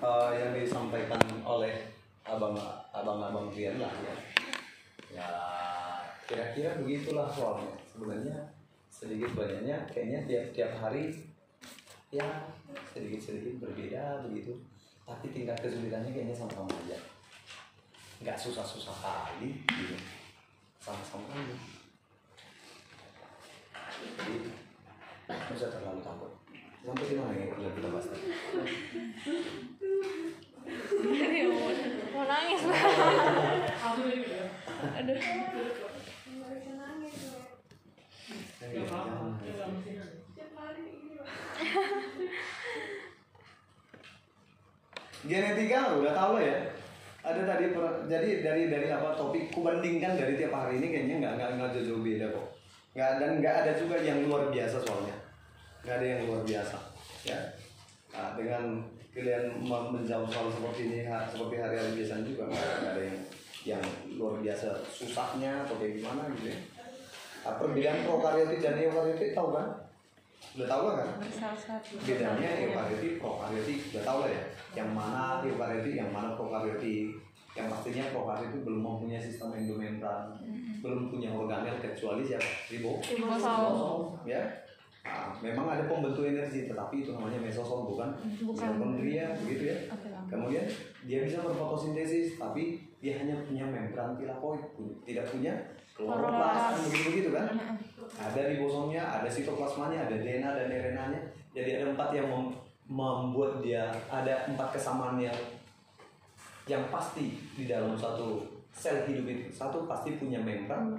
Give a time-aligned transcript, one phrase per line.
[0.00, 1.92] eh, yang disampaikan oleh
[2.24, 2.56] abang
[2.92, 4.16] abang-abang Rian lah ya.
[5.10, 5.30] Ya
[6.24, 7.74] kira-kira begitulah soalnya.
[7.84, 8.36] Sebenarnya
[8.90, 11.14] sedikit banyaknya kayaknya tiap-tiap hari
[12.10, 12.50] ya
[12.90, 14.56] sedikit-sedikit berbeda begitu.
[15.04, 16.98] Tapi tingkat kesulitannya kayaknya sama-sama aja.
[18.22, 19.96] Nggak susah-susah kali gitu.
[20.78, 21.56] Sama-sama aja.
[24.00, 24.34] Jadi
[25.26, 26.39] nggak usah terlalu takut.
[26.80, 27.44] Sampai ya
[27.76, 28.24] kita bahas tadi?
[32.10, 32.60] mau nangis
[34.96, 35.18] aduh
[45.20, 46.58] Genetika udah tahu lah ya.
[47.20, 51.32] Ada tadi per- jadi dari dari apa topik kubandingkan dari tiap hari ini kayaknya nggak
[51.36, 52.56] nggak nggak jauh beda kok.
[52.96, 55.29] Nggak dan nggak ada juga yang luar biasa soalnya.
[55.80, 56.76] Nggak ada yang luar biasa
[57.22, 57.38] ya.
[58.10, 58.62] Nah, dengan
[59.10, 63.18] kalian menjawab soal seperti ini ha- seperti hari-hari biasa juga nggak ada yang
[63.60, 63.82] yang
[64.14, 66.58] luar biasa susahnya atau kayak gimana gitu ya.
[67.40, 69.68] Nah, perbedaan prokaryotik dan eukaryotik tahu kan?
[70.50, 71.08] Udah tahu lah kan?
[72.02, 77.06] bedanya eukaryotik prokaryotik udah tahu lah ya yang mana eukaryotik yang mana prokaryotik
[77.52, 80.34] yang pastinya prokaryotik belum mempunyai sistem endomembran
[80.80, 83.98] belum punya organel kecuali siapa ribo Ribosom.
[84.24, 84.42] ya
[85.00, 88.12] Nah, memang ada pembentuk energi tetapi itu namanya mesosom bukan?
[88.44, 88.66] Bukan.
[88.76, 89.76] mitokondria begitu ya?
[90.28, 90.64] Kemudian
[91.08, 94.60] dia bisa berfotosintesis tapi dia hanya punya membran tilakoid
[95.08, 95.56] tidak punya
[95.96, 96.84] kloroplast kan?
[96.84, 97.46] Begitu begitu kan
[98.20, 101.20] ada ribosomnya ada sitoplasmanya ada DNA dan RNA-nya
[101.56, 105.34] jadi ada empat yang mem- membuat dia ada empat kesamaan yang
[106.68, 109.50] yang pasti di dalam satu sel hidup itu.
[109.50, 110.94] Satu pasti punya membran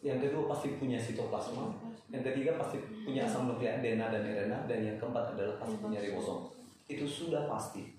[0.00, 1.68] yang kedua pasti punya sitoplasma.
[2.10, 6.00] Yang ketiga pasti punya asam nukleat DNA dan RNA dan yang keempat adalah pasti punya
[6.00, 6.48] ribosom.
[6.88, 7.92] Itu sudah pasti.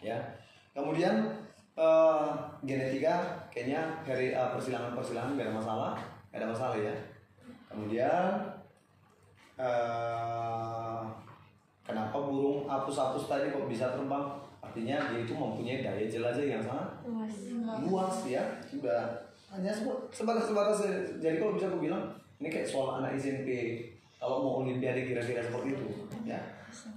[0.00, 0.16] Ya.
[0.72, 1.26] Kemudian
[1.74, 2.30] eh,
[2.62, 5.92] genetika kayaknya dari eh, persilangan persilangan nggak ada masalah.
[6.30, 6.94] Nggak ada masalah ya.
[7.68, 8.24] Kemudian
[9.58, 11.00] eh,
[11.82, 14.38] kenapa burung apus-apus tadi kok bisa terbang?
[14.62, 17.34] Artinya dia itu mempunyai daya jelajah yang sangat luas.
[17.82, 18.42] luas ya.
[18.64, 20.78] Sudah hanya seba- sebatas sebatas
[21.18, 23.80] jadi kalau bisa aku bilang ini kayak soal anak SMP
[24.18, 25.86] kalau mau olimpiade kira-kira seperti itu
[26.26, 26.38] ya.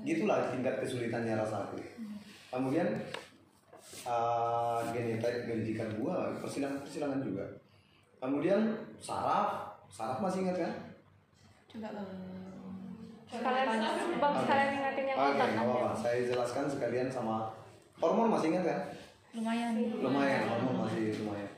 [0.01, 1.77] Gitulah tingkat kesulitannya rasa aku.
[2.49, 2.87] Kemudian
[4.03, 7.45] uh, genetik genetikan gua persilangan persilangan juga.
[8.17, 9.77] Kemudian saraf.
[9.91, 10.73] Saraf masih ingat kan?
[11.71, 12.07] Bang
[13.31, 13.79] sekalian
[14.19, 15.95] bang sekalian ingatin yang otak nanti apa-apa.
[15.95, 17.47] Saya jelaskan sekalian sama
[18.01, 18.79] hormon masih ingat kan?
[19.31, 19.71] lumayan.
[20.03, 21.50] Lumayan hormon masih lumayan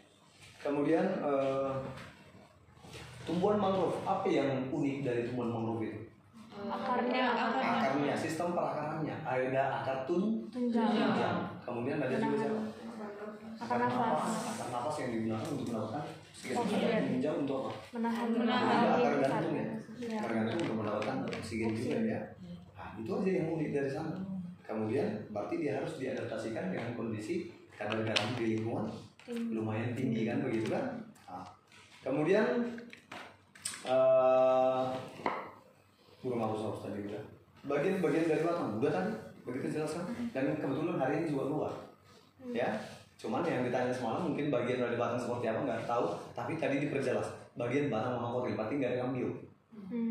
[0.63, 1.71] kemudian eh,
[3.27, 5.99] tumbuhan mangrove apa yang unik dari tumbuhan mangrove itu?
[6.63, 10.95] Akarnya akarnya akarnya sistem perakarannya ada akar tun tunjang.
[11.67, 12.61] kemudian ada juga siapa?
[13.59, 14.23] Akar nafas.
[14.55, 14.95] Akar nafas.
[15.03, 16.03] Yang digunakan untuk mendapatkan
[16.39, 17.03] oksigen.
[17.11, 17.71] tunjang untuk apa?
[17.99, 19.67] Menahan ada akar menahan gantung ya.
[20.03, 20.17] Ya.
[20.23, 22.21] akar gantung untuk mendapatkan oksigen juga ya.
[22.79, 24.15] Nah, itu aja yang unik dari sana.
[24.63, 28.87] Kemudian berarti dia harus diadaptasikan dengan kondisi kadar garam di lingkungan
[29.31, 30.99] lumayan tinggi kan begitu kan?
[31.27, 31.45] Nah,
[32.03, 32.43] kemudian
[33.83, 34.85] eh
[36.23, 37.23] burung aku tadi udah.
[37.63, 39.11] Bagian-bagian dari batang udah tadi
[39.43, 41.73] begitu jelaskan dan kebetulan hari ini juga keluar
[42.51, 42.75] ya.
[43.19, 46.05] Cuman yang ditanya semalam mungkin bagian dari batang seperti apa nggak tahu.
[46.35, 49.31] Tapi tadi diperjelas bagian batang monokotil berarti nggak ada ambio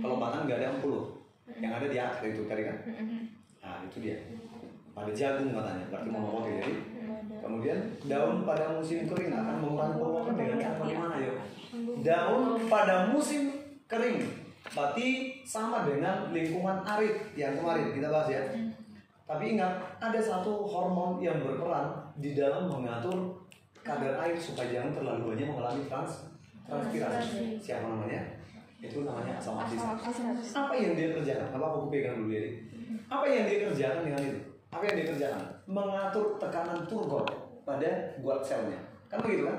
[0.01, 1.21] kalau batang nggak ada empulut
[1.61, 2.77] yang ada di akar itu tadi kan?
[3.61, 4.17] Nah itu dia.
[4.93, 6.73] Pada jagung katanya berarti monokotil jadi
[7.43, 9.99] kemudian daun pada musim kering akan mengurangi
[10.39, 11.37] dengan cara bagaimana yuk
[12.07, 13.51] daun pada musim
[13.91, 18.43] kering berarti sama dengan lingkungan arid yang kemarin kita bahas ya.
[19.27, 21.89] Tapi ingat ada satu hormon yang berperan
[22.21, 23.33] di dalam mengatur
[23.83, 26.31] kadar air supaya jangan terlalu banyak mengalami trans
[26.69, 27.59] transpirasi.
[27.59, 28.23] Siapa namanya?
[28.83, 31.49] Itu namanya asam laktik apa yang dia kerjakan?
[31.55, 32.43] Apa aku pegang dulu ya
[33.13, 34.41] apa yang dia kerjakan dengan itu?
[34.73, 35.43] Apa yang dia kerjakan?
[35.69, 37.25] Mengatur tekanan turgor
[37.63, 38.79] pada buat selnya.
[39.07, 39.59] Kan begitu kan?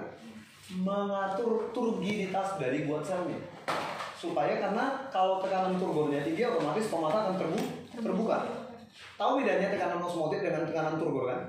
[0.80, 3.40] Mengatur turgiditas dari buat selnya.
[4.16, 7.60] Supaya karena kalau tekanan turgornya tinggi otomatis stomata akan terbu
[8.00, 8.38] terbuka.
[9.20, 11.42] Tahu bedanya tekanan osmotik dengan tekanan turgor kan?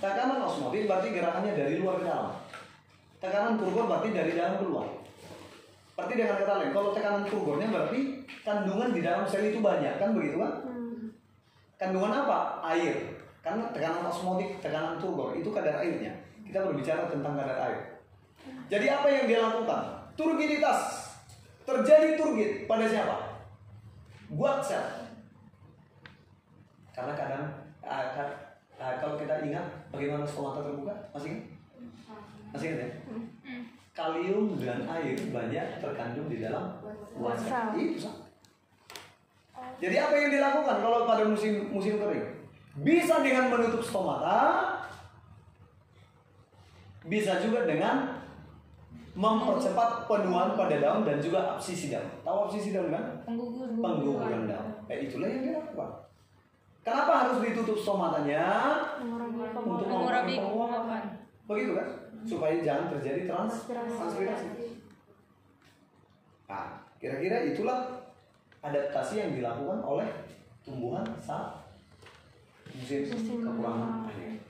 [0.00, 2.32] Tekanan osmotik berarti gerakannya dari luar ke dalam.
[3.20, 5.00] Tekanan turgor berarti dari dalam keluar
[6.00, 10.16] Berarti dengan kata lain, kalau tekanan turgornya berarti kandungan di dalam sel itu banyak, kan
[10.16, 10.64] begitu kan?
[11.76, 12.64] Kandungan apa?
[12.72, 13.19] Air.
[13.40, 16.12] Karena tekanan osmotik, tekanan turgor itu kadar airnya.
[16.44, 17.80] Kita berbicara tentang kadar air.
[18.68, 19.82] Jadi apa yang dia lakukan?
[20.14, 21.08] Turgiditas.
[21.64, 23.16] Terjadi turgid pada siapa?
[24.34, 24.84] Buat sel.
[26.92, 27.44] Karena kadang
[27.80, 28.38] ah, ka-
[28.76, 31.44] ah, kalau kita ingat bagaimana stomata terbuka, masih ingat?
[32.52, 32.88] Masih ingat ya?
[33.90, 36.76] Kalium dan air banyak terkandung di dalam
[37.20, 37.74] Wasa.
[37.76, 38.26] Itu sama.
[39.76, 42.39] Jadi apa yang dilakukan kalau pada musim musim kering?
[42.78, 44.38] Bisa dengan menutup stomata,
[47.02, 48.22] bisa juga dengan
[49.10, 52.06] mempercepat penuaan pada daun dan juga absisi daun.
[52.22, 53.26] Tahu absisi daun kan?
[53.26, 53.66] Penggugur.
[53.74, 54.70] Pengguguran daun.
[54.86, 55.90] Eh, itulah yang dilakukan.
[56.80, 58.46] Kenapa harus ditutup stomatanya?
[59.02, 59.84] Untuk.
[59.84, 61.02] Mengurangi penguapan.
[61.44, 61.88] Begitu kan?
[62.24, 63.98] Supaya jangan terjadi trans Transpirasi.
[63.98, 64.48] transpirasi.
[66.48, 68.08] Nah, kira-kira itulah
[68.64, 70.08] adaptasi yang dilakukan oleh
[70.64, 71.59] tumbuhan saat
[72.80, 74.40] musim Musim kekurangan air.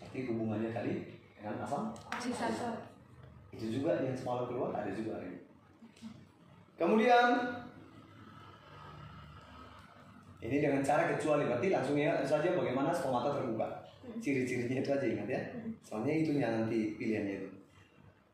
[0.00, 0.92] Berarti hubungannya tadi
[1.36, 2.48] dengan asam Sisa.
[3.52, 5.44] itu juga yang semalam keluar ada juga ini.
[6.80, 7.28] Kemudian
[10.42, 13.68] ini dengan cara kecuali berarti langsung ya saja bagaimana stomata terbuka.
[14.18, 15.40] Ciri-cirinya itu aja ingat ya.
[15.84, 17.48] Soalnya itu yang nanti pilihannya itu.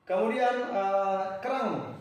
[0.06, 1.98] Kemudian eh, kerang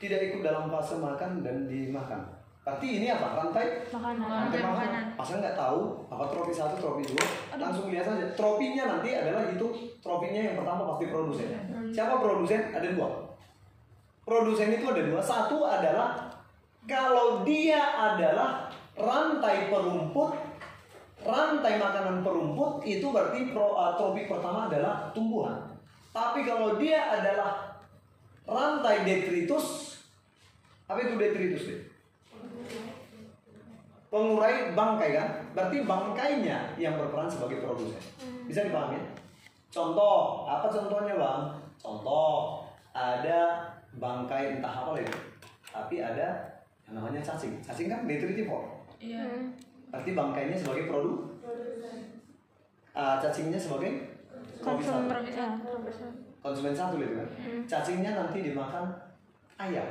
[0.00, 2.43] tidak ikut dalam fase makan dan dimakan.
[2.64, 3.36] Berarti ini apa?
[3.36, 4.24] Rantai Makanan.
[4.24, 4.72] Rantai makanan.
[4.72, 5.04] makanan.
[5.20, 7.24] Masa nggak tahu apa tropi satu, tropi dua?
[7.60, 8.24] Langsung lihat saja.
[8.32, 9.66] Tropinya nanti adalah itu
[10.00, 11.48] tropinya yang pertama pasti produsen.
[11.92, 12.72] Siapa produsen?
[12.72, 13.08] Ada dua.
[14.24, 15.20] Produsen itu ada dua.
[15.20, 16.32] Satu adalah
[16.88, 20.32] kalau dia adalah rantai perumput,
[21.20, 25.68] rantai makanan perumput itu berarti pro, uh, tropi pertama adalah tumbuhan.
[26.16, 27.76] Tapi kalau dia adalah
[28.48, 30.00] rantai detritus,
[30.88, 31.93] apa itu detritus deh?
[34.08, 35.28] Pengurai bangkai kan?
[35.54, 37.98] Berarti bangkainya yang berperan sebagai produsen.
[38.46, 39.02] Bisa dipahami?
[39.74, 41.42] Contoh, apa contohnya bang?
[41.74, 42.62] Contoh,
[42.94, 43.66] ada
[43.98, 45.10] bangkai entah apa lagi,
[45.66, 46.28] tapi ada
[46.86, 47.58] yang namanya cacing.
[47.58, 48.86] Cacing kan detritivore.
[49.02, 49.18] Iya.
[49.26, 49.50] Hmm.
[49.90, 51.34] Berarti bangkainya sebagai produk,
[52.94, 53.90] Ah, cacingnya sebagai
[54.62, 55.10] tropi Konsum.
[55.10, 55.26] satu.
[55.26, 56.10] Ya, konsum.
[56.38, 57.28] konsumen satu itu kan.
[57.66, 58.86] Cacingnya nanti dimakan
[59.58, 59.82] ayam,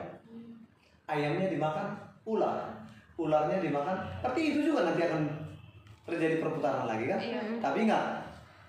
[1.03, 2.71] ayamnya dimakan ular,
[3.19, 3.97] ularnya dimakan.
[4.19, 5.21] Tapi itu juga nanti akan
[6.03, 7.19] terjadi perputaran lagi kan.
[7.19, 7.41] Iya.
[7.59, 8.05] Tapi enggak.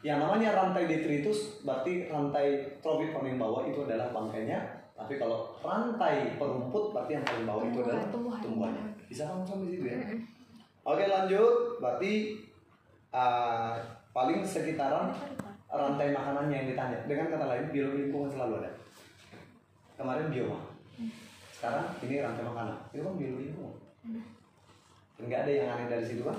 [0.05, 4.61] Yang namanya rantai detritus berarti rantai tropi paling bawah itu adalah bangkainya.
[4.95, 8.41] Tapi kalau rantai perumput berarti yang paling bawah itu adalah tumbuhan.
[8.45, 8.85] tumbuhannya.
[9.09, 9.99] Bisa kamu sampai situ ya?
[10.85, 11.81] Oke lanjut.
[11.81, 12.13] Berarti
[13.11, 13.81] ah,
[14.13, 15.11] paling sekitaran
[15.73, 16.99] rantai makanannya yang ditanya.
[17.09, 18.71] Dengan kata lain, biologi lingkungan selalu ada.
[19.99, 20.59] Kemarin bioma.
[21.65, 22.77] Sekarang ini rantai makanan.
[22.93, 23.81] Itu kan biologi lingkungan.
[25.17, 26.37] Enggak ada yang aneh dari situ kan?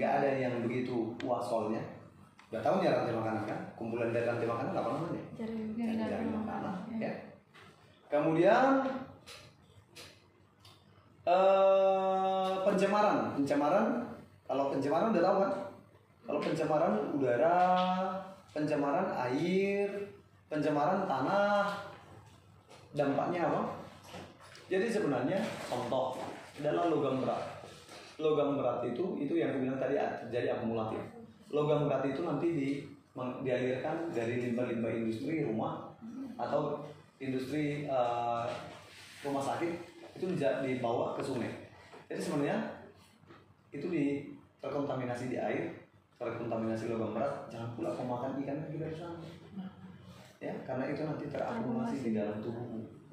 [0.00, 1.84] Enggak ada yang begitu wah soalnya.
[2.48, 3.60] Udah tahu ya rantai makanan kan?
[3.76, 5.24] Kumpulan dari rantai makanan apa namanya?
[5.36, 5.76] Jaring.
[5.76, 6.72] Jaring makanan.
[6.72, 7.04] makanan.
[7.04, 7.12] Ya.
[8.08, 8.64] Kemudian
[11.28, 13.86] eh pencemaran, pencemaran.
[14.48, 15.52] Kalau pencemaran udah tahu kan?
[16.24, 17.60] Kalau pencemaran udara,
[18.56, 20.08] pencemaran air,
[20.48, 21.76] pencemaran tanah,
[22.96, 23.83] dampaknya apa?
[24.74, 25.38] Jadi sebenarnya
[25.70, 26.18] contoh
[26.58, 27.62] adalah logam berat.
[28.18, 30.98] Logam berat itu itu yang bilang tadi terjadi akumulatif.
[31.54, 32.68] Logam berat itu nanti di
[33.46, 35.94] dialirkan dari limbah-limbah industri rumah
[36.34, 36.82] atau
[37.22, 38.44] industri eh,
[39.22, 39.70] rumah sakit
[40.18, 41.70] itu dibawa ke sungai.
[42.10, 42.58] Jadi sebenarnya
[43.70, 45.70] itu di terkontaminasi di air,
[46.18, 47.46] terkontaminasi logam berat.
[47.46, 49.22] Jangan pula kau makan ikan dari sana.
[50.42, 53.03] Ya, karena itu nanti terakumulasi di dalam tubuhmu.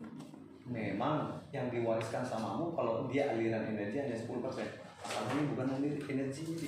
[0.68, 4.38] Memang yang diwariskan samamu kalau dia aliran energi hanya 10%
[5.02, 6.00] Karena ini bukan energi.
[6.14, 6.68] Energi ini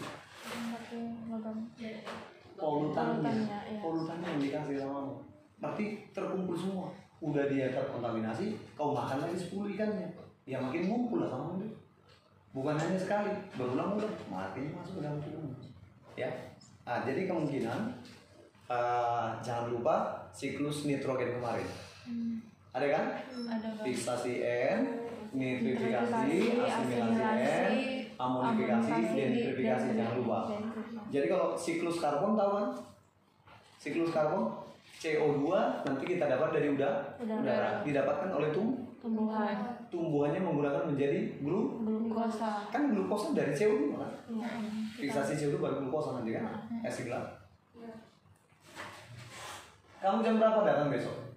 [1.30, 1.92] polutannya
[2.54, 3.32] Polutannya,
[3.70, 3.80] iya.
[3.82, 5.14] polutannya yang dikasih samamu.
[5.62, 6.88] Berarti terkumpul semua.
[7.24, 10.08] Udah dia terkontaminasi kau makan lagi 10 ikannya.
[10.44, 11.72] Ya makin ngumpul lah sama dia
[12.54, 15.58] bukan hanya sekali berulang-ulang makin masuk ke dalam tubuhmu.
[16.14, 16.30] Ya.
[16.86, 17.98] Ah, jadi kemungkinan
[18.70, 21.66] ah, jangan lupa siklus nitrogen kemarin
[22.74, 23.06] ada kan
[23.46, 24.34] Ada fiksasi
[24.74, 24.80] N,
[25.32, 27.72] nitrifikasi, asimilasi N,
[28.16, 30.40] amonifikasi, denitrifikasi dan- jangan lupa.
[31.08, 32.68] Jadi kalau siklus karbon tahu kan?
[33.78, 34.50] Siklus karbon
[34.96, 35.44] CO2
[35.84, 37.84] nanti kita dapat dari udara, Udara.
[37.84, 39.52] didapatkan oleh tum Tumbuhan.
[39.92, 42.72] tumbuhannya menggunakan menjadi glu Glukosa.
[42.72, 44.12] kan glukosa dari CO2 kan?
[44.32, 44.48] Iya.
[44.96, 46.48] Fiksasi CO2 baru glukosa nanti kan?
[46.82, 47.26] Gelar.
[50.00, 51.33] Kamu jam berapa datang besok?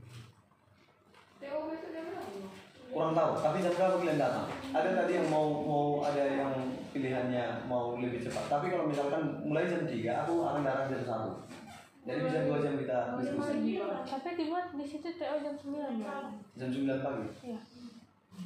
[2.86, 6.52] Kurang tahu tapi jam berapa kalian datang ada tadi yang mau mau ada yang
[6.90, 9.92] pilihannya mau lebih cepat tapi kalau misalkan mulai jam 3
[10.24, 15.08] aku akan datang jam 1 jadi bisa dua jam kita diskusi Tapi dibuat di situ
[15.10, 16.16] TO jam 9 ya.
[16.54, 17.60] jam 9 pagi Iya.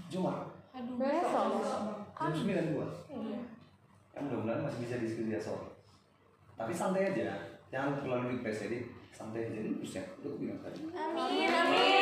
[0.08, 0.96] Jumat Aduh.
[0.96, 1.46] Besok.
[2.16, 3.40] jam 9 dua Iya.
[4.10, 5.70] Ya mudah-mudahan masih bisa diskusi sore.
[6.58, 7.36] Tapi santai aja,
[7.68, 8.78] jangan terlalu depres jadi
[9.28, 10.04] aja ini terus ya.
[10.24, 10.80] Bilang tadi.
[10.88, 12.00] Amin, amin.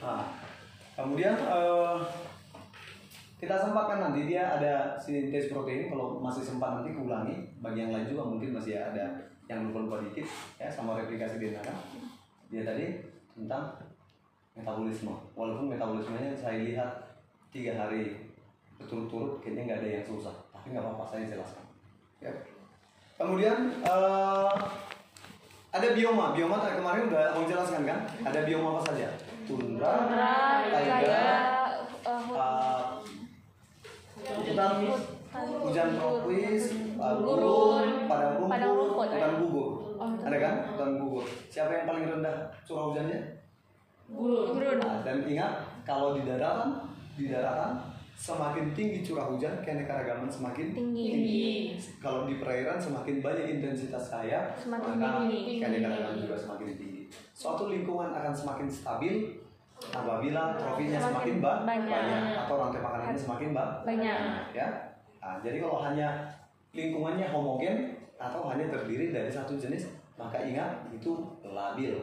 [0.00, 0.24] Nah,
[0.96, 1.96] kemudian eh,
[3.36, 7.52] kita sempatkan nanti dia ada sintesis protein kalau masih sempat nanti kulangi.
[7.60, 10.24] Bagi yang lain juga mungkin masih ada yang lupa-lupa dikit
[10.56, 11.76] ya sama replikasi DNA kan?
[12.48, 13.04] Dia tadi
[13.36, 13.76] tentang
[14.56, 15.12] metabolisme.
[15.36, 16.90] Walaupun metabolismenya saya lihat
[17.52, 18.16] tiga hari
[18.80, 20.34] berturut-turut kayaknya nggak ada yang susah.
[20.48, 21.64] Tapi nggak apa-apa saya jelaskan.
[22.20, 22.32] Ya
[23.20, 24.52] kemudian eh,
[25.70, 26.32] ada bioma.
[26.32, 28.00] Bioma tadi kemarin udah aku jelaskan kan?
[28.24, 29.08] Ada bioma apa saja?
[29.44, 30.36] Tundra Tundra,
[30.70, 31.22] taiga
[32.06, 33.02] uh,
[34.20, 34.72] hutan
[35.62, 39.70] hujan tropis uh, Gurun, padang rumput hutan gugur.
[40.00, 40.54] Ada kan?
[40.74, 41.24] hutan gugur.
[41.50, 42.36] Siapa yang paling rendah
[42.66, 43.20] curah hujannya?
[44.10, 44.78] Gurun.
[44.82, 45.52] Nah, dan ingat
[45.86, 51.72] kalau di daratan di daratan semakin tinggi curah hujan keanekaragaman semakin Tinggi.
[51.96, 55.56] Kalau di perairan semakin banyak intensitas cahaya, Semakin maka tinggi.
[55.56, 57.02] keanekaragaman juga semakin tinggi.
[57.32, 59.40] Suatu lingkungan akan semakin stabil
[59.80, 62.04] apabila trofinya Semakin semakin ba- banyak.
[62.36, 64.18] atau rantai makanannya semakin ba- Banyak.
[64.52, 64.68] ya.
[65.16, 66.08] Nah, jadi kalau hanya
[66.76, 71.96] lingkungannya homogen atau hanya terdiri dari satu jenis, maka ingat itu labil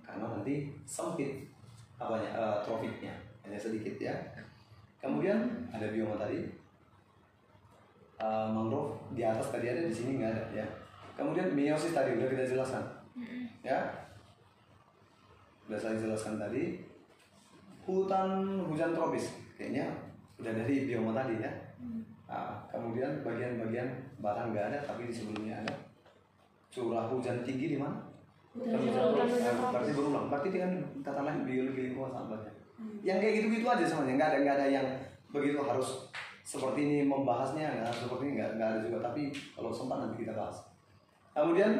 [0.00, 1.50] karena nanti sempit
[1.94, 3.10] apanya eh, trofiknya
[3.42, 4.14] hanya sedikit ya.
[5.00, 6.60] Kemudian ada bioma tadi
[8.20, 10.66] Eh, mangrove di atas tadi ada di sini nggak ada ya.
[11.16, 12.84] Kemudian meiosis tadi udah kita jelaskan
[13.64, 13.80] ya.
[15.64, 16.84] Udah saya jelaskan tadi
[17.88, 19.88] hutan hujan tropis kayaknya
[20.36, 21.48] udah dari bioma tadi ya.
[22.28, 23.88] Nah, kemudian bagian-bagian
[24.20, 25.72] bahkan nggak ada tapi di sebelumnya ada
[26.68, 28.04] curah hujan tinggi di mana?
[28.52, 29.40] Hutan hujan tropis.
[29.64, 30.28] Berarti berulang.
[30.28, 32.56] Berarti dengan kata lain biologi lingkungan sangat banyak.
[33.00, 34.86] Yang kayak gitu-gitu aja semuanya nggak ada nggak ada yang
[35.30, 36.10] begitu harus
[36.44, 39.22] seperti ini membahasnya nggak harus seperti ini nggak nggak ada juga tapi
[39.54, 40.56] kalau sempat nanti kita bahas.
[41.32, 41.72] Kemudian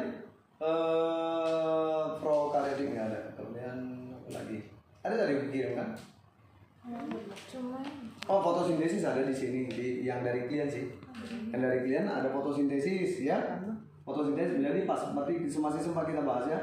[0.61, 3.19] eh prokaryotik nggak ada.
[3.37, 3.77] Kemudian
[4.13, 4.57] apa lagi?
[5.01, 5.89] Ada tadi kirim kan?
[7.49, 7.77] Cuma
[8.29, 10.89] Oh fotosintesis ada di sini di yang dari klien sih.
[11.53, 13.37] Yang dari klien ada fotosintesis ya.
[14.01, 16.61] Fotosintesis jadi pas berarti masih sempat kita bahas ya.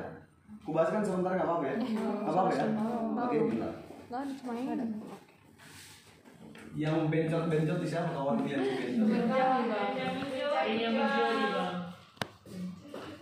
[0.62, 1.76] Aku bahas kan sebentar nggak apa-apa ya?
[1.78, 2.66] Nggak apa-apa ya?
[3.26, 3.70] Oke bila.
[4.08, 4.96] Cuma ini.
[6.78, 9.28] Yang bencot-bencot di siapa kawan dia yang bencot?
[10.96, 11.92] Bang.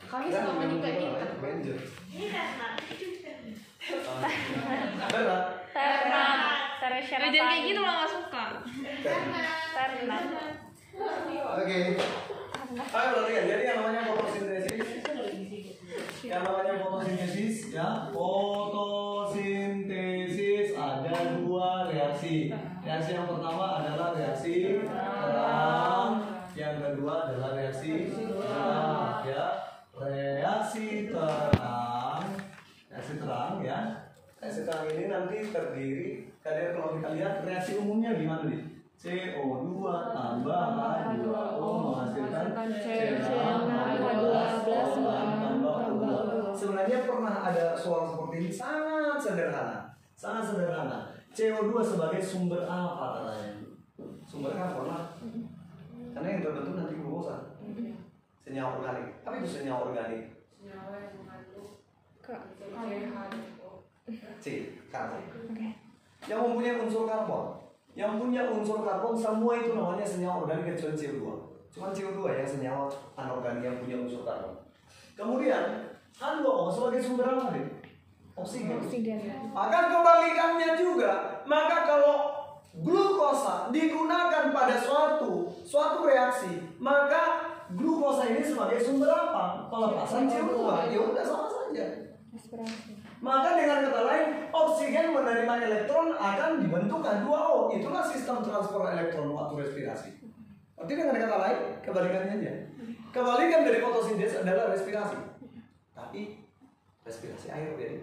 [0.06, 1.30] Kami selama yang juga bencot, ikut.
[1.42, 1.78] Bencot.
[2.14, 2.44] Iya.
[5.10, 5.44] Berat.
[5.76, 6.24] Terna,
[6.80, 8.44] Teresya Eh, jangan kayak gitu lah nggak suka.
[9.74, 10.16] Terna.
[11.60, 11.78] Oke.
[12.76, 13.44] Ayo perhatikan.
[13.46, 15.06] Jadi yang namanya fotosintesis
[16.26, 19.05] yang namanya fotosintesis ya fotosintesis
[22.96, 26.12] reaksi yang pertama adalah reaksi terang
[26.56, 29.44] yang kedua adalah reaksi gelap ya.
[29.92, 32.24] Reaksi terang.
[32.88, 34.08] Reaksi terang ya.
[34.40, 38.64] Reaksi terang ini nanti terdiri kalian kalau kita lihat reaksi umumnya gimana nih?
[38.96, 39.76] CO2
[40.16, 42.48] tambah H2O menghasilkan
[42.80, 43.28] CH12
[45.04, 46.04] tambah O2
[46.56, 48.48] sebenarnya pernah ada soal seperti ini?
[48.48, 49.92] Sangat sederhana.
[50.16, 53.52] Sangat sederhana CO2 sebagai sumber apa katanya?
[54.24, 55.12] Sumber karbon lah
[56.16, 57.60] karena yang terbentuk nanti glukosa.
[58.40, 59.20] Senyawa organik.
[59.20, 60.32] Apa itu senyawa organik?
[64.40, 64.46] C.
[64.88, 65.20] Karbon.
[66.24, 67.44] Yang mempunyai unsur karbon.
[67.92, 71.24] Yang punya unsur karbon semua itu namanya senyawa organik kecuali CO2
[71.76, 74.56] cuma CO2 yang senyawa anorganik yang punya unsur karbon.
[75.12, 77.68] Kemudian H2O sebagai sumber apa nih?
[78.36, 78.76] Oksigen.
[78.84, 79.18] Oksigen.
[79.56, 82.16] Maka kebalikannya juga, maka kalau
[82.76, 89.72] glukosa digunakan pada suatu suatu reaksi, maka glukosa ini sebagai sumber apa?
[89.72, 90.92] Pelepasan CO2.
[90.92, 91.84] Ya udah sama saja.
[92.28, 93.00] Respirasi.
[93.24, 97.72] Maka dengan kata lain, oksigen menerima elektron akan dibentuk H2O.
[97.72, 100.10] Itulah sistem transfer elektron waktu respirasi.
[100.76, 102.52] Berarti dengan kata lain, kebalikannya aja.
[103.16, 105.16] Kebalikan dari fotosintesis adalah respirasi.
[105.96, 106.45] Tapi
[107.06, 107.98] respirasi air jadi.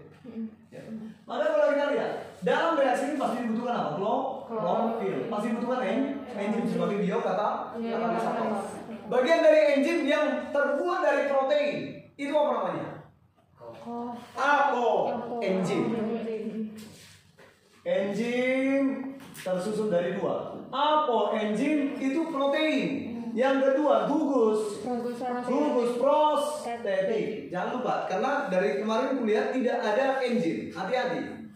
[0.72, 0.82] Ya.
[1.28, 3.90] Maka kalau kita lihat dalam reaksi ini pasti dibutuhkan apa?
[4.00, 5.28] Klor, klorofil.
[5.28, 6.00] Pasti dibutuhkan en,
[6.32, 8.48] enzim sebagai biokata katalisator.
[9.12, 11.76] Bagian dari enzim yang terbuat dari protein
[12.16, 12.88] itu apa namanya?
[14.40, 14.88] Apo
[15.44, 15.84] enzim.
[17.84, 18.84] Enzim
[19.44, 20.64] tersusun dari dua.
[20.72, 23.13] Apo enzim itu protein.
[23.34, 24.86] Yang kedua gugus.
[24.86, 27.50] Gugus prostetik.
[27.50, 30.70] Jangan lupa karena dari kemarin kuliah tidak ada enzim.
[30.70, 31.50] Hati-hati.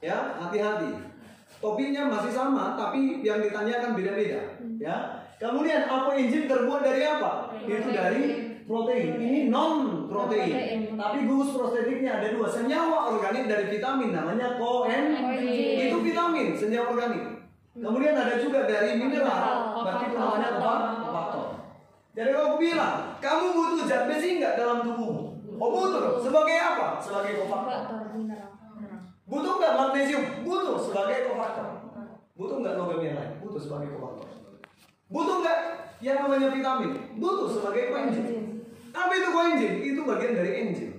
[0.00, 1.12] Ya, hati-hati.
[1.60, 4.56] topiknya masih sama, tapi yang ditanyakan beda-beda.
[4.80, 4.96] Ya.
[5.36, 7.52] Kemudian apa enzim terbuat dari apa?
[7.64, 8.24] Itu dari
[8.64, 9.08] protein.
[9.20, 10.52] Ini non protein.
[10.96, 12.48] Tapi gugus prostetiknya ada dua.
[12.48, 15.88] Senyawa organik dari vitamin namanya koenzim.
[15.88, 17.39] Itu vitamin, senyawa organik.
[17.70, 19.78] Kemudian ada juga dari mineral.
[19.78, 20.72] Berarti namanya apa?
[21.06, 21.46] Faktor.
[22.10, 25.38] Jadi kalau aku bilang, kamu butuh zat besi nggak dalam tubuhmu?
[25.54, 26.18] Oh butuh.
[26.18, 26.98] Sebagai apa?
[26.98, 27.80] Sebagai kofaktor.
[29.30, 30.24] Butuh nggak magnesium?
[30.42, 31.66] Butuh sebagai kofaktor.
[32.34, 33.32] Butuh nggak logam yang lain?
[33.38, 34.28] Butuh sebagai kofaktor.
[35.06, 35.58] Butuh nggak
[36.02, 36.90] yang namanya vitamin?
[37.22, 38.26] Butuh sebagai koenzim.
[38.90, 39.72] Apa itu koenzim?
[39.78, 40.90] Itu bagian dari enzim.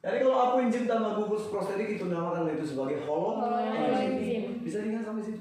[0.00, 4.55] Jadi kalau aku enzim tambah gugus prostetik itu namakan itu sebagai holo Holoenzim.
[4.66, 5.40] Bisa diingat sampai situ?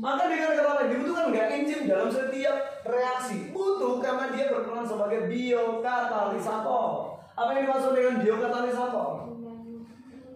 [0.00, 2.56] Maka dengan kata lain dibutuhkan nggak enzim dalam setiap
[2.88, 3.52] reaksi?
[3.52, 6.88] Butuh karena dia berperan sebagai biokatalisator.
[7.36, 9.08] Apa yang dimaksud dengan biokatalisator?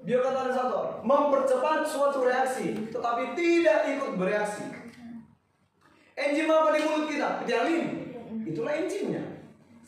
[0.05, 4.65] Biokatalisator mempercepat suatu reaksi, tetapi tidak ikut bereaksi.
[6.19, 7.29] Enzim apa di mulut kita?
[7.45, 7.85] Pedialin.
[8.45, 9.25] Itulah enzimnya.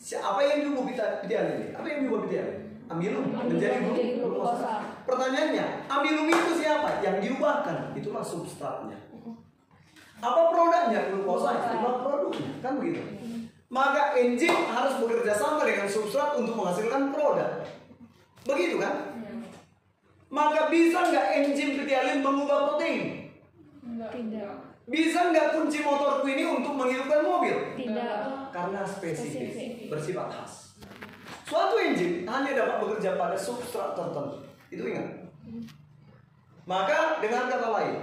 [0.01, 0.83] Siapa yang diubah
[1.21, 1.77] pedialin?
[1.77, 2.57] Apa yang diubah pedialin?
[2.89, 4.90] Amilum menjadi menjadi glu- glukosa.
[5.05, 7.01] Pertanyaannya, amilum itu siapa?
[7.01, 7.97] Yang diubahkan.
[7.97, 8.97] Itulah substratnya.
[10.21, 11.09] Apa produknya?
[11.09, 11.57] Glukosa.
[11.57, 12.49] Itulah produknya.
[12.61, 13.01] Kan begitu.
[13.71, 17.63] Maka enzim harus bekerja sama dengan substrat untuk menghasilkan produk.
[18.45, 19.15] Begitu kan?
[20.31, 23.31] Maka bisa nggak enzim pedialin mengubah protein?
[23.83, 24.53] Tidak.
[24.91, 27.55] Bisa nggak kunci motorku ini untuk menghidupkan mobil?
[27.79, 28.51] Tidak.
[28.51, 29.87] Karena spesifik, Spesifik.
[29.87, 30.53] bersifat khas.
[31.47, 34.50] Suatu enzim hanya dapat bekerja pada substrat tertentu.
[34.71, 35.27] Itu ingat.
[36.63, 37.95] Maka dengan kata lain,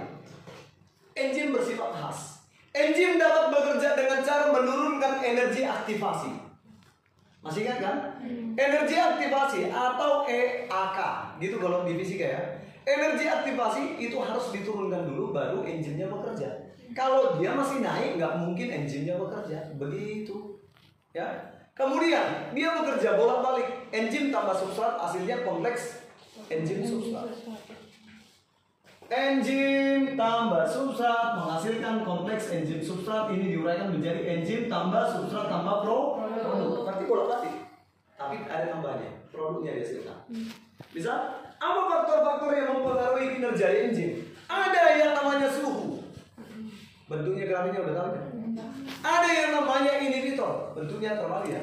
[1.17, 2.45] enzim bersifat khas.
[2.69, 6.29] Enzim dapat bekerja dengan cara menurunkan energi aktivasi.
[7.41, 7.95] Masih ingat kan?
[8.53, 10.99] Energi aktivasi atau EAK,
[11.41, 12.41] gitu kalau di fisika ya.
[12.85, 16.69] Energi aktivasi itu harus diturunkan dulu baru enzimnya bekerja.
[16.93, 19.73] Kalau dia masih naik nggak mungkin enzimnya bekerja.
[19.77, 20.57] Begitu.
[21.15, 21.25] Ya.
[21.73, 23.87] Kemudian dia bekerja bolak-balik.
[23.89, 26.08] Enzim tambah substrat hasilnya kompleks
[26.49, 27.29] enzim substrat.
[29.09, 35.97] Enzim tambah substrat menghasilkan kompleks enzim substrat ini diuraikan menjadi enzim tambah substrat tambah pro
[36.21, 36.85] produk.
[36.85, 37.55] Berarti bolak-balik.
[38.17, 39.09] Tapi ada tambahnya.
[39.33, 40.17] Produknya dihasilkan.
[40.93, 41.13] Bisa?
[41.59, 44.29] Apa faktor-faktor yang mempengaruhi kinerja enzim?
[44.49, 46.01] Ada yang namanya suhu.
[47.09, 48.25] Bentuknya grafiknya udah tahu kan?
[48.99, 50.75] Ada yang namanya inhibitor.
[50.75, 51.61] Bentuknya terbalik ya.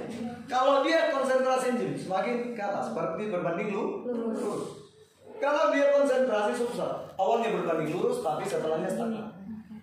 [0.49, 4.89] Kalau dia konsentrasi enzim semakin ke atas, berarti berbanding lu lurus.
[5.37, 9.29] Kalau dia konsentrasi substrat, awalnya berbanding lurus tapi setelahnya stagnan.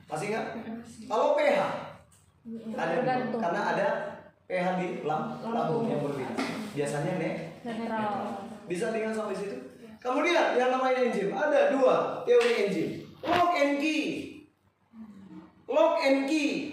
[0.10, 0.46] Masih ingat?
[1.06, 1.60] Kalau pH
[2.74, 3.39] ada Tergantung.
[3.39, 3.88] karena ada
[4.50, 6.36] pH di lam, lambung yang berbeda.
[6.74, 8.50] Biasanya nek Netral.
[8.66, 9.58] bisa dengan sampai situ.
[10.02, 12.89] Kemudian yang namanya enzim ada dua teori enzim.
[13.24, 14.02] Lock and key.
[15.70, 16.72] Lock and key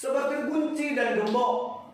[0.00, 1.84] seperti kunci dan gembok.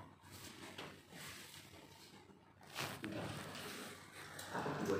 [4.54, 4.94] Apa?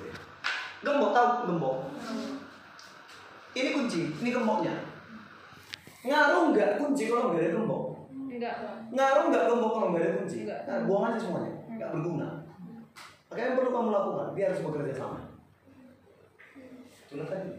[0.83, 1.77] Gembok tahu gembok?
[3.55, 4.75] Ini kunci, ini gemboknya.
[6.03, 8.11] Ngaruh nggak kunci kalau nggak ada gembok?
[8.11, 8.55] Enggak.
[8.91, 10.37] Ngaruh nggak gembok kalau nggak ada kunci?
[10.43, 10.59] Nggak.
[10.67, 12.27] Nah, buang aja semuanya, nggak berguna.
[13.31, 15.19] Maka yang perlu kamu lakukan, dia harus bekerja sama.
[17.07, 17.49] Tadi.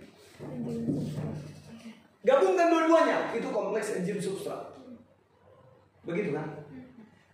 [2.21, 4.77] Gabungkan dua-duanya, itu kompleks enzim substrat.
[6.09, 6.49] Begitu kan?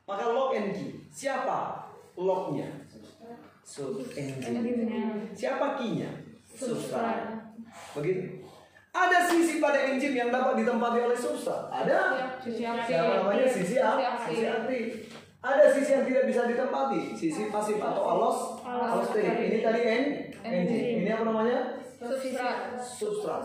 [0.05, 0.99] Maka lock and key.
[1.15, 1.87] Siapa
[2.19, 2.69] locknya?
[3.65, 4.61] Sub enzim.
[5.33, 6.11] Siapa key-nya?
[6.45, 7.33] Substrat.
[7.97, 8.45] Begitu.
[8.95, 11.73] Ada sisi pada enzim yang dapat ditempati oleh substrat.
[11.73, 12.29] Ada.
[12.45, 12.93] Sisi aktif.
[12.93, 13.91] Siapa namanya sisi A?
[13.95, 14.29] Sisi aktif.
[14.29, 14.85] Sisi aktif.
[15.45, 19.29] Ada sisi yang tidak bisa ditempati, sisi pasif atau alos allosterik.
[19.49, 20.03] Ini tadi en
[20.45, 21.05] enzim.
[21.05, 21.59] Ini apa namanya?
[21.97, 22.77] Substrat.
[22.81, 23.45] Substrat.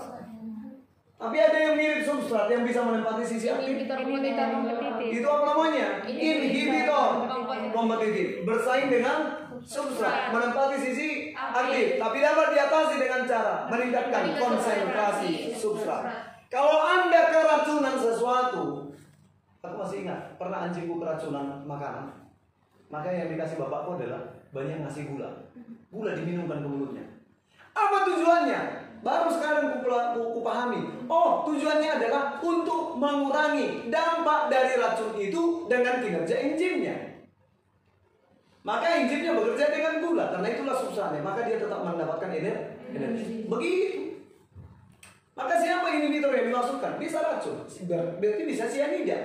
[1.19, 3.67] Tapi ada yang mirip substrat yang bisa menempati sisi aktif.
[3.67, 4.88] Inhibitor kompetitif.
[4.99, 5.23] Kompetitif.
[5.23, 5.87] Itu apa namanya?
[6.03, 7.71] Inhibitor Kompetitif.
[7.71, 8.27] kompetitif.
[8.43, 9.17] Bersaing dengan
[9.63, 16.03] substrat, menempati sisi aktif, tapi dapat diatasi dengan cara meningkatkan konsentrasi substrat.
[16.51, 18.89] Kalau Anda keracunan sesuatu,
[19.61, 22.09] aku masih ingat, pernah anjingku keracunan makanan.
[22.89, 25.29] Maka yang dikasih bapakku adalah banyak ngasih gula.
[25.93, 27.05] Gula diminumkan ke mulutnya.
[27.77, 28.88] Apa tujuannya?
[28.99, 31.07] Baru sekarang ku, ku, ku pahami.
[31.07, 36.95] Oh, tujuannya adalah untuk mengurangi dampak dari racun itu dengan kinerja enzimnya.
[38.59, 41.23] Maka enzimnya bekerja dengan gula, karena itulah substratnya.
[41.23, 43.47] Maka dia tetap mendapatkan ener- energi.
[43.47, 44.19] Begitu.
[45.39, 46.99] Maka siapa inhibitor yang dimasukkan?
[46.99, 47.63] Bisa racun.
[47.87, 49.15] Ber- Berarti bisa sianida.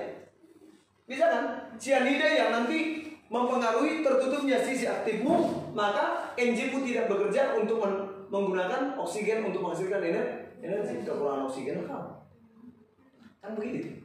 [1.03, 1.43] Bisa kan?
[1.75, 9.45] Sianida yang nanti mempengaruhi tertutupnya sisi aktifmu, maka enzimmu tidak bekerja untuk men- menggunakan oksigen
[9.45, 11.01] untuk menghasilkan ener- energi.
[11.05, 12.11] Kekurangan oksigen kamu
[13.45, 14.01] kan begitu.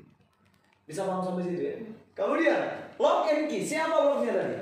[0.84, 1.74] Bisa paham sampai situ ya?
[2.12, 2.60] Kemudian
[3.00, 3.64] lock and key.
[3.64, 4.56] Siapa locknya tadi?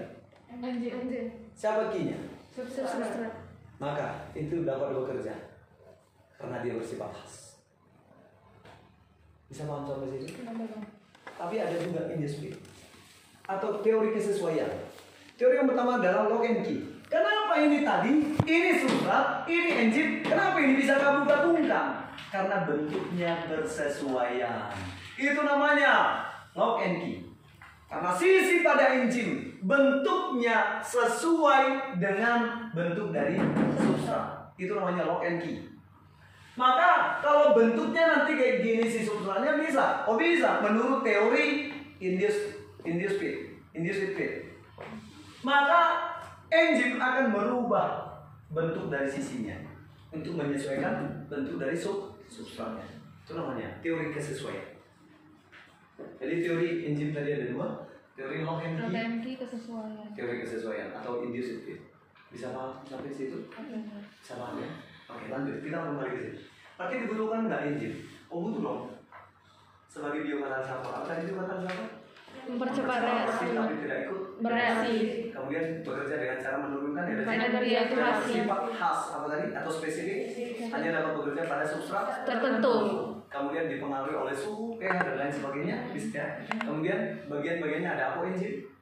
[1.59, 2.19] Siapa key nya
[2.55, 3.35] Substrat.
[3.79, 5.35] maka itu dapat bekerja.
[6.39, 7.59] Karena dia bersifat khas.
[9.51, 10.47] Bisa paham sampai situ?
[11.35, 12.59] Tapi ada juga indispute
[13.49, 14.71] atau teori kesesuaian.
[15.35, 16.79] Teori yang pertama adalah lock and key.
[17.09, 18.13] Kenapa ini tadi?
[18.45, 20.21] Ini substrat, ini engine.
[20.21, 22.05] Kenapa ini bisa kamu gabungkan?
[22.29, 24.69] Karena bentuknya bersesuaian.
[25.17, 26.21] Itu namanya
[26.53, 27.25] lock and key.
[27.89, 33.41] Karena sisi pada engine bentuknya sesuai dengan bentuk dari
[33.81, 34.53] substrat.
[34.61, 35.65] Itu namanya lock and key.
[36.61, 40.05] Maka kalau bentuknya nanti kayak gini si substratnya bisa.
[40.05, 41.73] Oh bisa menurut teori
[42.05, 43.37] induce induce fit,
[43.73, 44.33] induce fit.
[45.41, 46.08] Maka
[46.49, 48.09] engine akan merubah
[48.49, 49.57] bentuk dari sisinya
[50.09, 52.85] untuk menyesuaikan bentuk dari sub substratnya.
[53.25, 54.77] Itu namanya teori kesesuaian.
[56.17, 57.67] Jadi teori engine tadi ada dua,
[58.17, 60.09] teori lock and key, Rotenki kesesuaian.
[60.17, 61.81] teori kesesuaian atau induce fit.
[62.29, 63.49] Bisa paham sampai situ?
[64.21, 64.69] Bisa paham ya?
[65.09, 66.41] Oke lanjut, kita kembali ke sini.
[66.77, 67.97] Berarti dibutuhkan nggak engine?
[68.29, 68.83] Oh butuh dong.
[69.89, 71.89] Sebagai biokatalysator, apa tadi biokatalysator?
[72.49, 73.47] Mempercepat reaksi.
[74.39, 74.97] Bereaksi.
[75.29, 80.19] Kemudian bekerja dengan cara menurunkan energi Energi dan sifat khas apa tadi atau spesifik
[80.73, 82.77] hanya dapat bekerja pada substrat Tertentu.
[83.29, 86.17] Kemudian dipengaruhi oleh suhu, pH dan lain sebagainya, bisa.
[86.17, 86.29] ya.
[86.65, 88.73] Kemudian bagian-bagiannya ada apa enzim?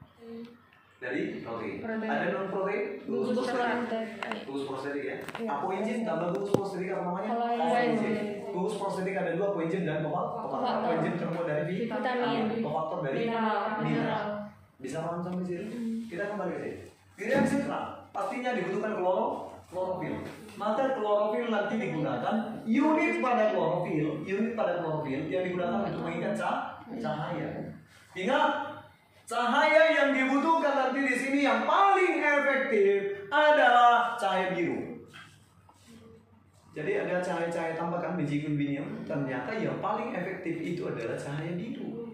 [1.03, 1.83] Dari protein.
[1.83, 2.09] Protein.
[2.09, 2.83] Ada non protein?
[3.03, 4.07] Gugus protein.
[4.47, 5.15] Gugus prostetik ya.
[5.43, 5.49] Iya.
[5.51, 7.31] Apoenzim tambah gugus prostetik apa namanya?
[7.59, 8.15] Koenzim.
[8.57, 10.49] Gugus prostetik ada dua koenzim dan kofaktor.
[10.81, 12.57] Koenzim terbuat dari vi- Vitamin.
[12.57, 13.29] Kofaktor dari
[13.85, 14.49] Mineral.
[14.81, 15.65] Bisa paham sampai sini?
[16.09, 16.77] Kita kembali ke sini.
[17.13, 19.25] Di reaksi terang, pastinya dibutuhkan kloro,
[19.69, 20.25] klorofil.
[20.53, 26.81] Maka klorofil nanti digunakan unit pada klorofil, unit pada klorofil yang digunakan untuk mengikat cah-
[26.91, 27.49] cahaya.
[28.13, 28.51] Ingat,
[29.23, 32.97] cahaya yang dibutuhkan nanti di sini yang paling efektif
[33.29, 34.96] adalah cahaya biru.
[36.77, 42.05] Jadi ada cahaya-cahaya tambahkan biji kumbinium, ternyata yang paling efektif itu adalah cahaya biru.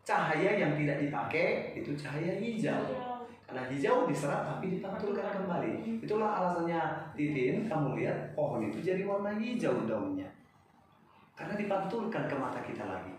[0.00, 2.80] Cahaya yang tidak dipakai itu cahaya hijau.
[3.44, 6.00] Karena hijau diserap tapi dipantulkan kembali.
[6.00, 10.32] Itulah alasannya Titin, kamu lihat pohon itu jadi warna hijau daunnya.
[11.36, 13.12] Karena dipantulkan ke mata kita lagi.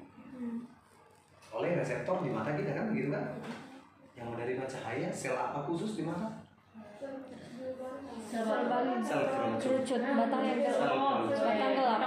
[1.54, 3.30] Oleh reseptor di mata kita kan begitu kan?
[4.18, 6.47] Yang menerima cahaya, sel apa khusus di mata?
[6.98, 8.44] Sel.
[9.06, 9.22] Sel
[9.62, 10.02] kerucut.
[10.02, 11.14] Batang yang Sel gelap.
[11.14, 11.46] kerucut.
[11.46, 12.00] Batang gelap.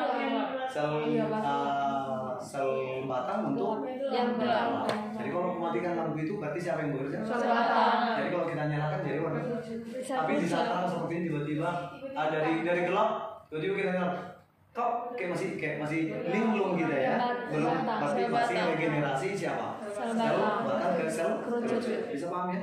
[0.70, 1.42] Sel Iya, Pak.
[1.46, 2.70] uh, sel
[3.06, 4.70] batang untuk Yang gelap.
[4.90, 7.18] Jadi kalau mematikan lampu itu berarti siapa yang bekerja?
[7.22, 8.18] Sel batang.
[8.18, 9.40] Jadi kalau kita nyalakan jadi warna
[10.02, 11.68] Sel Tapi di saat terang seperti ini tiba-tiba
[12.18, 13.10] ah, dari dari gelap
[13.46, 14.10] tiba-tiba kita nyala.
[14.70, 16.00] Kok kayak masih kayak masih
[16.30, 17.18] linglung gitu ya?
[17.50, 18.66] Belum sel masih batang.
[18.74, 19.66] regenerasi siapa?
[20.02, 20.64] Sel batang.
[20.64, 21.30] batang dan sel.
[22.08, 22.60] Bisa paham ya?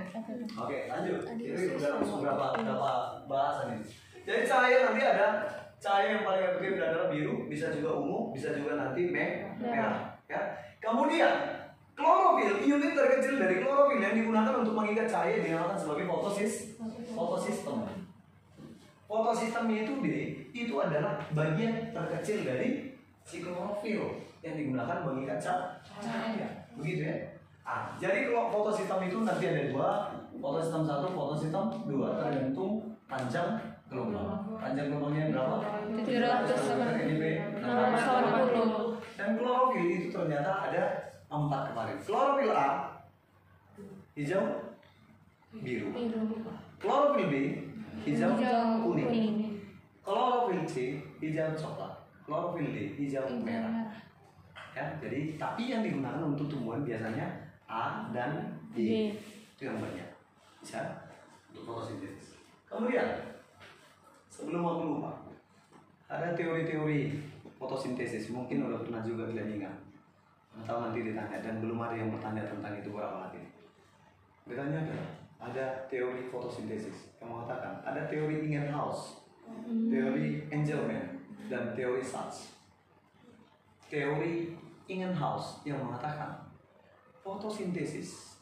[0.57, 1.19] Oke, lanjut.
[1.29, 2.91] Ini udah langsung berapa berapa
[3.25, 3.83] bahasan ini.
[4.23, 5.27] Jadi cahaya nanti ada
[5.77, 10.17] cahaya yang paling efektif adalah biru, bisa juga ungu, bisa juga nanti me- merah.
[10.25, 10.41] Ya.
[10.77, 11.31] Kemudian
[11.93, 16.75] klorofil, unit terkecil dari klorofil yang digunakan untuk mengikat cahaya dinamakan sebagai fotosis,
[17.13, 17.85] fotosistem.
[19.07, 20.15] Fotosistemnya itu di,
[20.51, 22.91] itu adalah bagian terkecil dari
[23.23, 24.03] si klorofil
[24.41, 26.56] yang digunakan mengikat ca- cahaya.
[26.77, 27.17] Begitu ya.
[27.67, 29.89] Ah, jadi kalau fotosistem itu nanti ada dua,
[30.39, 33.59] fotosistem satu, fotosistem dua, tergantung panjang
[33.91, 34.55] gelombang.
[34.55, 35.55] Panjang gelombangnya berapa?
[36.07, 37.23] 700 NIB
[37.59, 39.19] 680.
[39.19, 40.83] Dan klorofil itu ternyata ada
[41.27, 41.97] empat kemarin.
[42.07, 42.69] Klorofil A
[44.15, 44.43] hijau,
[45.59, 45.89] biru.
[46.79, 47.35] Klorofil B
[48.07, 48.31] hijau,
[48.85, 49.59] kuning.
[50.07, 51.93] Klorofil C hijau coklat.
[52.23, 53.91] Klorofil D hijau merah.
[54.77, 57.25] Ya, jadi tapi yang digunakan untuk tumbuhan biasanya
[57.65, 58.77] A dan B.
[58.77, 58.93] B.
[59.57, 60.05] Itu yang banyak.
[60.61, 60.85] Bisa
[61.49, 62.37] untuk fotosintesis.
[62.69, 63.25] Kemudian
[64.29, 65.17] sebelum aku lupa,
[66.05, 67.09] ada teori-teori
[67.57, 68.29] fotosintesis.
[68.29, 69.75] Mungkin udah pernah juga kalian ingat.
[70.61, 73.41] Atau nanti ditanya dan belum ada yang bertanya tentang itu berapa lagi.
[74.45, 74.97] Bertanya ada
[75.37, 79.25] ada teori fotosintesis yang mengatakan ada teori Ingenhouse,
[79.89, 81.17] teori Engelman,
[81.49, 82.53] dan teori Sachs.
[83.87, 86.47] Teori Ingenhouse yang mengatakan
[87.19, 88.39] fotosintesis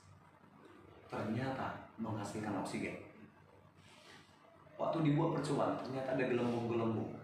[1.10, 3.01] ternyata menghasilkan oksigen.
[4.75, 7.15] Waktu dibuat percobaan ternyata ada gelembung-gelembung.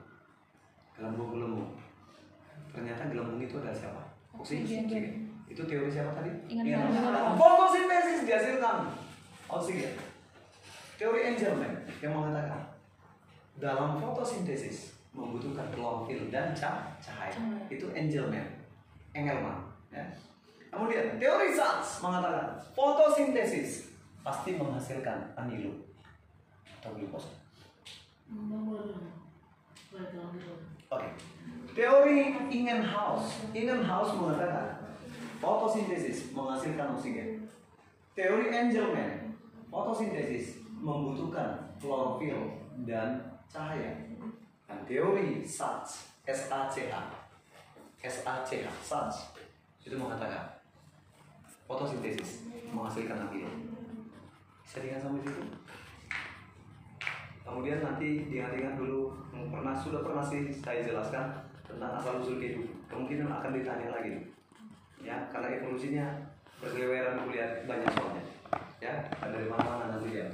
[0.95, 1.75] Gelembung-gelembung.
[2.71, 4.01] Ternyata gelembung itu adalah siapa?
[4.33, 4.87] Oksigen.
[4.87, 5.05] Oksigen.
[5.51, 6.31] Itu teori siapa tadi?
[6.47, 6.95] Ingenhouse.
[6.95, 7.35] Ingenhouse.
[7.35, 8.75] Fotosintesis dihasilkan
[9.51, 9.93] oksigen.
[10.95, 12.61] Teori Engelman yang mengatakan
[13.59, 17.35] dalam fotosintesis membutuhkan klorofil dan cah- cahaya.
[17.67, 18.47] Itu Engelmann,
[19.11, 19.67] Engelmann.
[19.91, 20.07] Ya.
[20.71, 23.91] Kemudian teori Sachs mengatakan fotosintesis
[24.23, 25.75] pasti menghasilkan anilo
[26.79, 27.27] atau glukosa.
[30.91, 31.09] Oke.
[31.75, 33.51] Teori Ingenhouse.
[33.51, 34.79] Ingenhouse mengatakan
[35.43, 37.51] fotosintesis menghasilkan oksigen.
[38.15, 39.35] Teori Engelmann,
[39.67, 44.07] fotosintesis membutuhkan klorofil dan cahaya.
[44.67, 47.20] Dan teori Sachs, SACH,
[48.01, 49.33] SACH, Sachs
[49.85, 50.57] itu mengatakan
[51.69, 53.71] fotosintesis menghasilkan antigen.
[54.65, 55.43] Bisa diingat sampai situ?
[57.41, 59.11] Kemudian nanti diingat-ingat dulu
[59.51, 62.69] pernah sudah pernah sih saya jelaskan tentang asal usul kehidupan.
[62.87, 64.27] Kemungkinan akan ditanya lagi,
[64.99, 66.05] ya karena evolusinya
[66.59, 68.23] berseliweran kuliah banyak soalnya,
[68.83, 70.27] ya dan dari mana-mana nanti dia.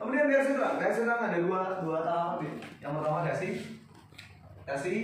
[0.00, 2.40] Kemudian reaksi terang, reaksi terang ada dua dua tahap.
[2.80, 3.48] Yang pertama reaksi
[4.64, 4.94] reaksi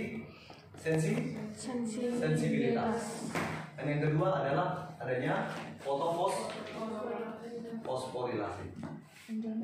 [0.85, 1.33] sensi
[2.21, 3.01] sensibilitas.
[3.73, 5.49] Dan yang kedua adalah adanya
[5.81, 6.53] fotofos
[7.81, 8.65] fosforilasi.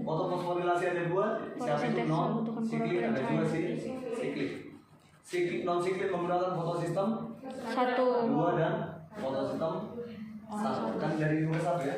[0.02, 1.26] Fotofosforilasi ada dua,
[1.62, 3.54] siapa itu non siklik, ada dan juga cahaya.
[3.54, 3.62] si
[4.18, 4.52] siklik.
[5.22, 7.08] Siklik non siklik menggunakan fotosistem
[7.70, 8.06] Satu.
[8.26, 8.74] dua dan
[9.14, 9.74] fotosistem
[10.52, 11.96] satu kan dari dua satu ya.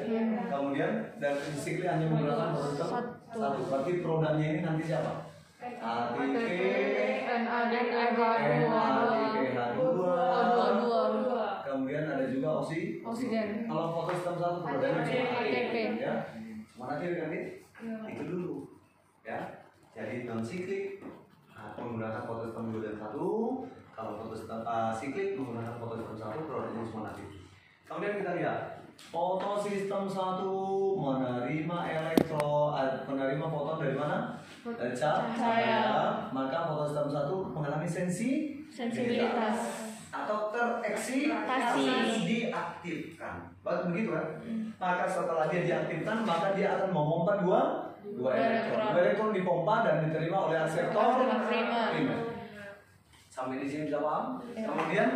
[0.51, 0.91] Kemudian
[1.23, 3.39] dari siklik hanya menggunakan fotosistem Satu.
[3.39, 3.59] satu.
[3.71, 5.32] Berarti produknya ini nanti siapa?
[5.83, 6.61] ATP,
[7.27, 8.19] NADPH
[8.71, 9.81] NADPH2,
[10.31, 11.33] O22
[11.73, 13.67] kemudian ada juga oksi Oksigen.
[13.67, 15.75] kalau fotosistem satu produknya cuma ATP.
[15.99, 16.13] ya
[16.71, 17.31] cuma ATP kan
[18.07, 18.55] itu dulu
[19.27, 21.03] ya jadi non siklik
[21.51, 23.27] nah, menggunakan fotosistem dua dan satu
[23.91, 27.31] kalau fotosistem uh, siklik menggunakan fotosistem satu produknya cuma ATP
[27.83, 28.59] kemudian kita lihat
[28.93, 30.53] fotosistem satu
[30.95, 35.79] menerima elektron eh, menerima foton dari mana cahaya Cahaya.
[36.31, 38.31] maka fotosistem satu mengalami sensi
[38.71, 39.91] Sensibilitas.
[40.07, 41.85] atau tereksitasi
[42.23, 43.35] diaktifkan.
[43.59, 44.27] Begitu kan?
[44.79, 47.61] Maka setelah dia diaktifkan maka dia akan memompa dua
[48.05, 48.53] dua elektron.
[48.79, 48.87] elektron.
[48.87, 51.85] dua elektron dipompa dan diterima oleh akseptor Akseptor primer.
[51.91, 52.19] primer.
[53.27, 55.09] sampai di sini bisa paham kemudian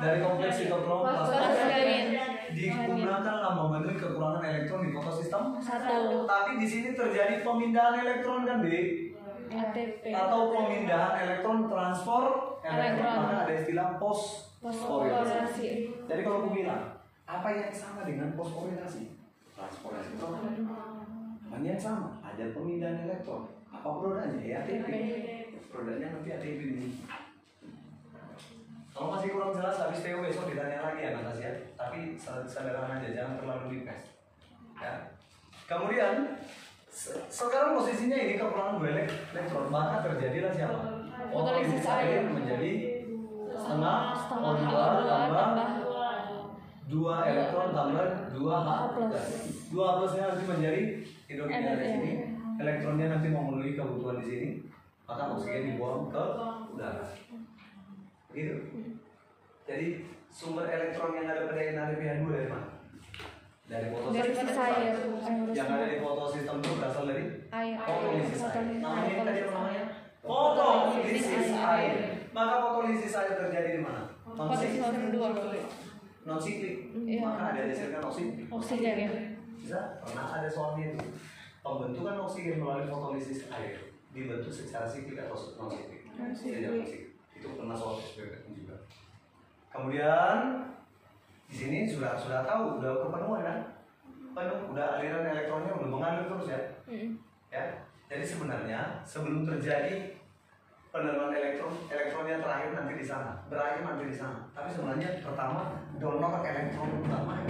[0.00, 2.30] Dari kompleks sitokrom Plastoquinon.
[2.50, 6.26] digunakanlah memenuhi kekurangan elektron di fotosistem Satu.
[6.26, 9.14] tapi di sini terjadi pemindahan elektron kan dek
[9.50, 10.04] ATP.
[10.10, 12.24] atau pemindahan elektron transfer
[12.60, 13.16] elektron Elektron.
[13.22, 15.94] maka ada istilah pos Fosforilasi.
[16.04, 19.14] jadi kalau aku bilang apa yang sama dengan fosforilasi
[19.54, 20.34] transfer elektron
[21.50, 24.38] Hanya yang sama ada pemindahan elektron apa produknya?
[24.40, 24.88] Ya ATP
[25.66, 26.88] produknya nanti ATP ini.
[28.90, 33.08] Kalau masih kurang jelas habis TU besok ditanya lagi ya Natas ya tapi sederhana aja
[33.10, 34.02] jangan terlalu dipes.
[34.76, 34.94] Ya.
[35.64, 36.14] Kemudian
[36.86, 40.78] se- sekarang posisinya ini kekurangan dua elek- elektron maka terjadilah siapa?
[41.30, 42.26] Fotolisis air.
[42.26, 42.72] menjadi
[43.50, 45.68] setengah Setengah O2 O2 tambah
[46.90, 47.14] dua.
[47.22, 48.68] elektron tambah dua H.
[49.70, 50.82] Dua plusnya nanti menjadi
[51.30, 51.94] hidrogennya di Iya.
[51.94, 52.12] sini
[52.58, 54.48] elektronnya nanti memenuhi kebutuhan di sini
[55.06, 56.24] maka oksigen dibuang ke
[56.68, 57.06] udara
[58.28, 58.54] begitu
[59.64, 59.86] jadi
[60.28, 62.68] sumber elektron yang ada pada NADPH2 dari mana
[63.64, 64.94] dari dari fotosistem sisa air.
[65.54, 67.74] yang ada di fotosistem itu berasal dari Air.
[67.78, 69.22] fotolisis air namanya air.
[69.24, 69.84] tadi apa namanya
[70.20, 71.92] fotolisis air
[72.30, 75.28] maka fotolisis air terjadi di mana non Fotosistem dua.
[76.20, 77.18] non siklik Iya.
[77.22, 79.10] maka ada dihasilkan oksigen Oksigen ya.
[79.70, 81.14] Bisa pernah ada soalnya itu
[81.62, 83.78] pembentukan oksigen melalui fotolisis air
[84.10, 86.58] dibentuk secara siklik atau non siklik Non-siklik.
[86.58, 87.06] Tidak
[87.38, 88.74] itu pernah soal SPPN juga
[89.70, 90.66] kemudian
[91.46, 93.58] Di sini sudah sudah tahu, udah kepenuhan kan?
[94.34, 96.60] Penuh, udah aliran elektronnya udah mengalir terus ya.
[96.86, 97.18] Mm.
[97.50, 97.62] ya.
[98.06, 100.14] Jadi sebenarnya sebelum terjadi
[100.94, 104.46] penerangan elektron, elektronnya terakhir nanti di sana, berakhir nanti di sana.
[104.54, 107.42] Tapi sebenarnya pertama donor elektron utama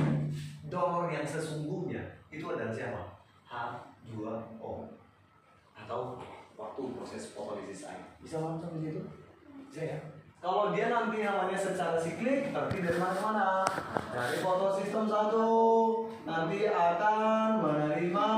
[0.71, 1.80] donor yang sesungguhnya
[2.31, 3.03] itu adalah siapa?
[3.51, 4.73] H2O
[5.75, 6.23] atau
[6.55, 8.15] waktu proses fotolisis air.
[8.23, 9.03] Bisa paham sampai situ?
[9.67, 9.99] Bisa ya?
[10.41, 13.61] Kalau dia nanti namanya secara siklik, berarti dari mana-mana?
[14.09, 15.49] Dari fotosistem satu,
[16.25, 18.29] nanti akan menerima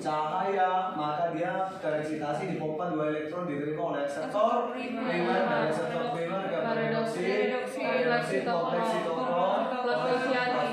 [0.00, 6.58] cahaya, maka dia tereksitasi dipompa dua elektron diterima oleh reseptor primer dan reseptor primer ke
[6.64, 7.28] paradoksi,
[7.76, 10.69] kompleks sitoplazma, kompleks sitoplazma,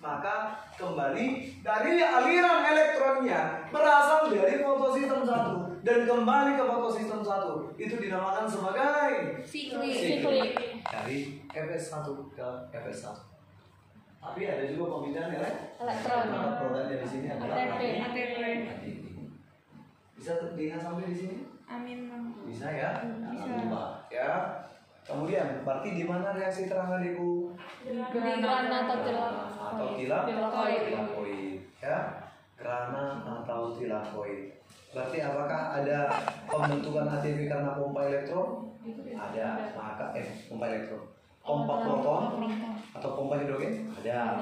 [0.00, 0.36] Maka
[0.74, 1.26] kembali
[1.60, 9.42] dari aliran elektronnya berasal dari fotosistem satu dan kembali ke fotosistem satu itu dinamakan sebagai
[9.42, 10.52] Siklik.
[10.84, 11.18] Dari
[11.48, 13.16] FS1 ke FS1.
[14.16, 16.24] Tapi ada juga pemindahan elek- Elektron.
[16.56, 17.82] Produknya di sini adalah ATP.
[20.14, 21.36] Bisa terlihat sampai di sini?
[21.66, 22.08] Amin.
[22.44, 23.04] Bisa ya?
[23.04, 23.28] Bisa.
[23.28, 23.88] Alhamdulillah.
[24.08, 24.30] Ya.
[25.04, 27.52] Kemudian, berarti di mana reaksi terang adikku?
[27.84, 29.32] Grana atau tilap.
[29.52, 30.24] Atau tilap?
[30.24, 30.80] Tilakoid.
[30.88, 31.60] Tilakoid.
[31.84, 31.98] Ya.
[32.56, 34.56] Grana atau tilakoid.
[34.96, 36.08] Berarti apakah ada
[36.48, 38.72] pembentukan ATP karena pompa elektron?
[39.12, 39.76] Ada.
[39.76, 41.04] Maka eh pompa elektron.
[41.44, 42.22] Pompa proton
[42.96, 43.92] atau pompa hidrogen?
[44.00, 44.40] Ada.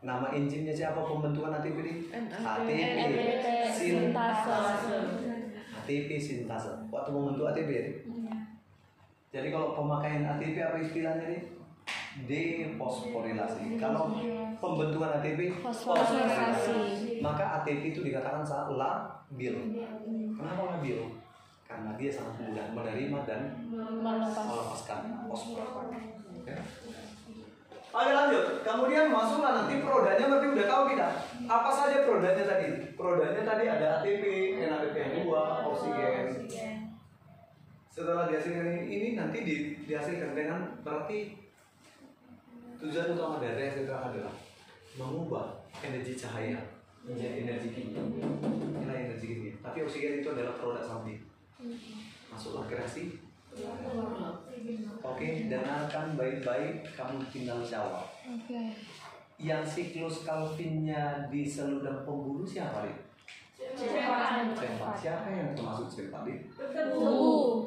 [0.00, 1.94] Nama enzimnya siapa pembentukan ATP ini?
[2.14, 2.68] ATP.
[2.96, 3.44] ATP
[3.76, 4.56] sintase.
[5.84, 6.72] ATP sintase.
[6.88, 7.84] Waktu membentuk ATP ya?
[9.28, 11.42] Jadi kalau pemakaian ATP apa istilahnya nih?
[12.24, 13.76] Defosforilasi.
[13.76, 14.16] Kalau
[14.58, 17.20] pembentukan ATP Fosforilasi.
[17.20, 19.54] Maka ATP itu dikatakan sangat labil.
[20.32, 20.98] Kenapa labil?
[21.68, 24.44] Karena dia sangat mudah menerima dan Melepas.
[24.48, 25.92] melepaskan fosfor.
[26.48, 26.56] Ya.
[27.88, 28.44] Oke lanjut.
[28.64, 31.08] Kemudian masuklah nanti prodanya berarti udah tahu kita.
[31.44, 32.66] Apa saja prodanya tadi?
[32.96, 34.22] Prodanya tadi ada ATP,
[34.56, 35.28] NADP2,
[35.68, 36.26] oksigen.
[37.98, 41.34] Setelah dihasilkan ini, ini nanti di, dihasilkan dengan berarti
[42.78, 44.30] tujuan utama dari reaksi terang adalah
[44.94, 46.62] mengubah energi cahaya
[47.02, 47.98] menjadi energi kimia.
[48.78, 49.54] Inilah energi kimia.
[49.58, 51.26] Tapi oksigen itu adalah produk samping.
[52.30, 53.18] Masuklah ke reaksi
[55.02, 58.06] Oke, dengarkan baik-baik, kamu tinggal jawab.
[58.22, 58.78] Oke.
[59.42, 63.07] Yang siklus Calvinnya di seludang pembuluh siapa nih?
[63.58, 66.38] Siapa yang termasuk nih?
[66.54, 67.10] Tebu.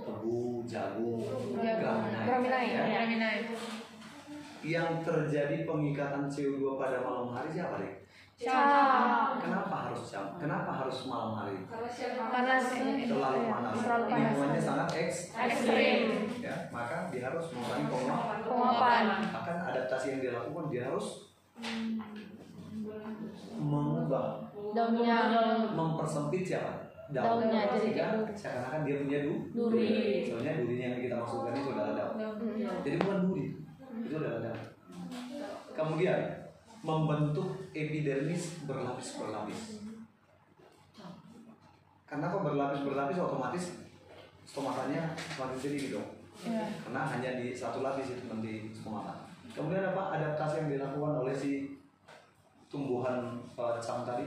[0.07, 1.19] Tebu, jagung,
[1.59, 2.23] graminai.
[2.23, 2.65] graminai.
[2.71, 2.83] Ya.
[2.87, 3.37] Graminai.
[4.63, 8.07] Yang terjadi pengikatan CO2 pada malam hari siapa nih?
[8.41, 9.37] Cap.
[9.37, 10.33] Kenapa harus jam?
[10.39, 11.61] Kenapa harus malam hari?
[11.69, 12.63] Panas.
[12.73, 13.73] Terlalu Iya, panas.
[13.77, 14.17] Terlalu panas.
[14.17, 15.17] Lingkungannya sangat eks.
[15.35, 16.01] Ekstrim.
[16.41, 18.21] Ya, maka dia harus mengurangi penguap.
[18.41, 19.03] Penguapan.
[19.29, 21.29] Akan adaptasi yang dia lakukan dia harus
[23.61, 24.40] mengubah
[24.71, 25.17] Daunnya.
[25.75, 26.71] mempersempit siapa?
[27.11, 28.31] Daunnya, jadi duri.
[28.39, 30.23] seakan-akan dia punya du Duri.
[30.23, 32.15] Soalnya durinya yang kita masukkan itu adalah daun.
[32.39, 32.79] Mm.
[32.87, 33.45] Jadi bukan duri,
[34.07, 34.61] itu adalah daun.
[35.75, 36.19] Kemudian
[36.81, 39.83] membentuk epidermis berlapis-berlapis.
[42.07, 43.63] Kenapa berlapis-berlapis otomatis
[44.43, 46.07] stomatanya semakin sedikit dong?
[46.43, 46.63] Iya.
[46.83, 49.27] Karena hanya di satu lapis itu nanti stomata.
[49.51, 51.80] Kemudian apa adaptasi yang dilakukan oleh si
[52.71, 54.25] tumbuhan uh, cam tadi?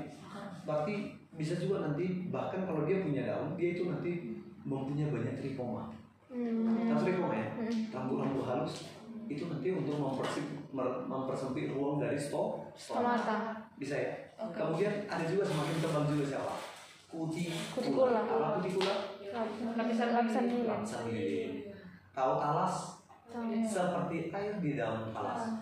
[0.69, 5.91] Berarti bisa juga nanti bahkan kalau dia punya daun, dia itu nanti mempunyai banyak trikoma.
[6.29, 6.87] Hmm.
[6.93, 7.49] Tahu trikoma ya?
[7.57, 7.75] Hmm.
[7.91, 8.75] Rambut-rambut halus
[9.25, 10.69] itu nanti untuk mempersempit,
[11.09, 13.57] mempersempit ruang dari stok Stomata.
[13.81, 14.13] Bisa ya?
[14.37, 14.61] Oke.
[14.61, 16.55] Kemudian ada juga semakin tebal juga siapa?
[17.09, 18.27] Kuti Kutikula.
[18.27, 18.95] Apa kutikula?
[19.75, 20.69] Lapisan lapisan lilin.
[20.69, 21.53] Lapisan lilin.
[22.13, 22.75] Tahu talas?
[23.67, 25.59] Seperti air di dalam talas.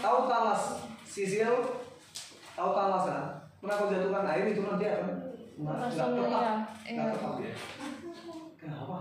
[0.00, 0.62] Tahu talas?
[1.04, 1.79] Sisil?
[2.60, 2.92] Tahu kan?
[3.56, 6.52] Pernah kau jatuhkan air itu nanti akan nggak nggak tetap, iya.
[6.92, 7.52] nggak dia.
[8.60, 8.94] Kenapa?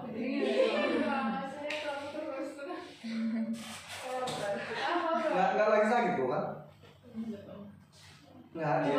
[5.28, 6.44] Nggak nggak lagi sakit kok kan?
[8.56, 8.96] Nggak dia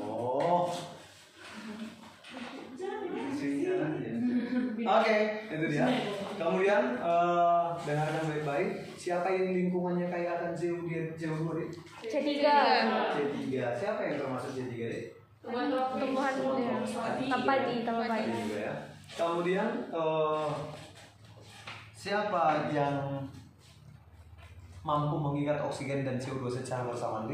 [0.00, 0.72] Oh.
[3.12, 4.15] Isinya aja.
[5.00, 5.18] Oke,
[5.50, 5.86] itu dia.
[6.36, 8.68] Kemudian eh, dengarkan baik-baik.
[8.96, 11.68] Siapa yang lingkungannya kaya akan CO2 CO2 deh?
[12.04, 12.28] C3.
[13.16, 13.44] C3.
[13.76, 15.04] Siapa yang termasuk C3 deh?
[16.42, 16.82] Tumbuhan.
[17.30, 18.10] Tapadi, tapadi.
[18.26, 18.74] Ada juga ya.
[19.16, 20.48] Kemudian eh,
[21.94, 23.22] siapa yang
[24.86, 27.26] mampu mengikat oksigen dan CO2 secara bersamaan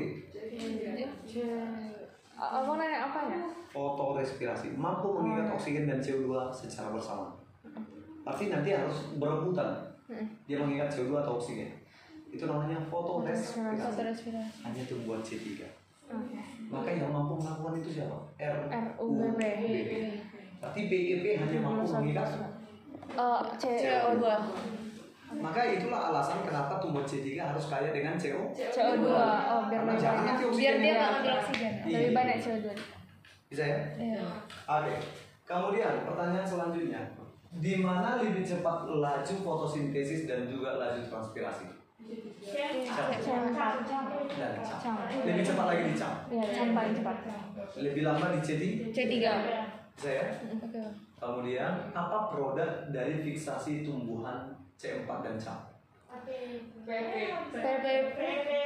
[2.44, 2.56] deh?
[2.58, 3.40] Abang nanya apanya?
[3.68, 7.32] Fotorespirasi mampu mengikat oksigen dan CO2 secara bersamaan.
[8.22, 9.70] Tapi nanti harus berebutan
[10.44, 11.72] dia mengikat CO2 atau oksigen
[12.28, 14.60] itu namanya fotorespirasi Fotorespirasi.
[14.62, 15.64] hanya tumbuhan C3
[16.08, 16.40] Oke.
[16.68, 18.16] maka yang mampu melakukan itu siapa?
[18.36, 18.56] R
[18.96, 19.40] RUBB.
[20.60, 22.28] Berarti BEP hanya mampu mengikat
[23.12, 24.24] Eh, CO2.
[25.40, 29.06] Maka itulah alasan kenapa tumbuhan C3 harus kaya dengan CO CO2.
[29.08, 30.50] Oh, biar Karena lebih banyak.
[30.52, 31.72] Biar dia nggak ngambil oksigen.
[31.86, 31.96] Iya.
[31.96, 32.66] Lebih banyak CO2.
[33.52, 33.80] bisa ya?
[34.00, 34.24] Iya.
[34.64, 34.94] Oke.
[35.44, 37.02] Kemudian pertanyaan selanjutnya,
[37.60, 41.68] di mana lebih cepat laju fotosintesis dan juga laju transpirasi?
[42.42, 43.12] Dan cam.
[45.22, 46.12] Lebih cepat lagi di cam.
[46.32, 47.16] Iya, cam paling cepat.
[47.76, 48.62] Lebih lama di C3.
[48.88, 49.14] C3.
[49.92, 50.24] Bisa ya?
[50.64, 50.80] Oke.
[51.22, 55.58] Kemudian apa produk dari fiksasi tumbuhan C4 dan cam?
[56.12, 57.14] PP.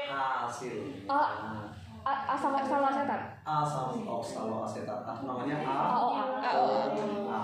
[0.06, 0.74] Hasil.
[1.06, 1.14] Oh.
[1.14, 1.70] Nah,
[2.06, 3.42] A- Asam oksaloasetat.
[3.42, 5.74] asam oksaloasetat atau namanya A.
[5.90, 6.22] AOA.
[6.38, 7.42] AOA.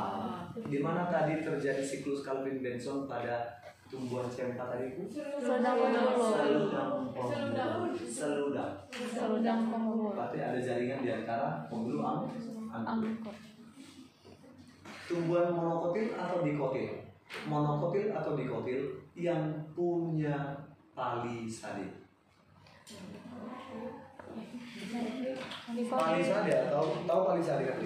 [0.63, 3.59] Di mana tadi terjadi siklus Calvin Benson pada
[3.91, 5.03] tumbuhan C4 tadi itu?
[5.43, 6.31] Seludang pembuluh.
[6.31, 7.91] Seludang.
[8.07, 8.71] Seludang.
[8.87, 10.15] Seludang pembuluh.
[10.15, 12.23] Berarti ada jaringan di antara pembuluh ang
[12.71, 12.87] angkut.
[12.87, 13.37] Angkut.
[15.05, 17.03] Tumbuhan monokotil atau dikotil?
[17.49, 18.81] Monokotil atau dikotil
[19.17, 20.57] yang punya
[20.93, 21.89] palisade.
[25.73, 27.79] Palisade tahu tahu palisade kan?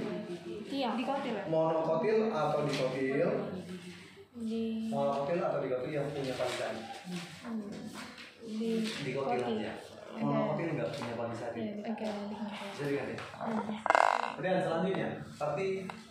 [0.66, 0.90] Iya.
[0.98, 1.36] Di kotil.
[1.46, 3.30] Monokotil atau dikotil?
[4.36, 6.80] Di Monokotil atau dikotil yang punya palisade?
[8.46, 9.72] di Dikotil aja.
[10.16, 11.60] Monokotil nggak punya palisade.
[11.86, 12.06] Oke.
[12.74, 13.18] Bisa dilihat ya.
[14.36, 15.66] Kemudian selanjutnya, seperti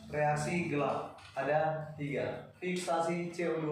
[0.09, 1.59] reaksi gelap ada
[1.93, 3.67] tiga fiksasi CO2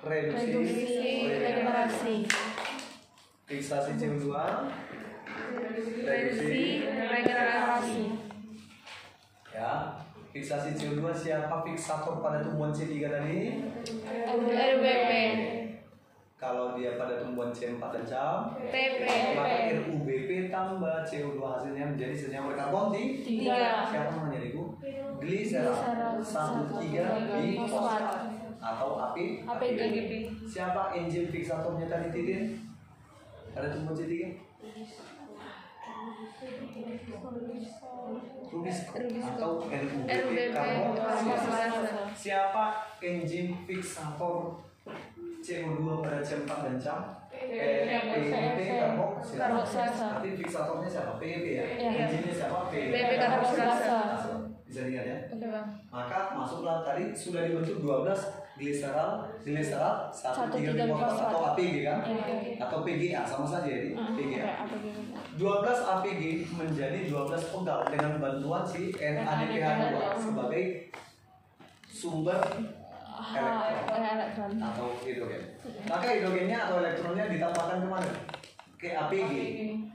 [0.00, 0.96] reduksi, Reduksi
[1.28, 2.14] regenerasi.
[3.44, 4.26] fiksasi CO2
[6.00, 8.00] Reduksi regenerasi.
[9.50, 10.00] ya
[10.30, 13.38] fiksasi CO2 siapa fiksator pada tumbuhan C3 tadi
[14.40, 15.12] RBP.
[16.40, 19.02] kalau dia pada tumbuhan C4 dan cam PP.
[19.36, 23.84] maka RUBP tambah CO2 hasilnya menjadi senyawa berkarbon di Tiga.
[23.84, 24.39] siapa namanya
[25.20, 25.76] ibu gliserol
[26.24, 30.32] satu tiga di fosfat atau AP APG.
[30.48, 32.56] siapa enzim fiksatornya tadi titin
[33.52, 34.12] pada tumbuhan C3
[38.50, 40.56] Rubisco atau RUBP.
[42.16, 42.64] Siapa
[43.04, 44.56] enzim fiksator
[45.40, 47.00] CO2 pada C4 dan CAM?
[47.30, 48.58] PEP.
[49.36, 50.04] Karboksilase.
[50.18, 51.12] Berarti fiksatornya siapa?
[51.16, 51.64] PEP ya?
[51.78, 51.90] Iya.
[52.08, 52.58] Enzimnya siapa?
[52.72, 54.29] PEP karboksilase.
[54.70, 55.18] Bisa dilihat ya?
[55.90, 58.06] Maka masuklah tadi sudah dibentuk 12
[58.54, 61.98] gliserol, gliserol 1 Satu 3 tiga fosfat atau APG kan?
[62.06, 62.62] Iya.
[62.62, 64.62] Atau PGA sama saja ya, PGA.
[64.62, 64.86] APG.
[65.42, 66.22] 12 APG
[66.54, 70.64] menjadi 12 pegal dengan bantuan si NADPH2 sebagai
[71.90, 72.38] sumber
[73.20, 74.50] elektron Elektron.
[74.54, 75.42] atau hidrogen.
[75.90, 78.10] Maka hidrogennya atau elektronnya ditambahkan ke mana?
[78.78, 79.32] Ke APG.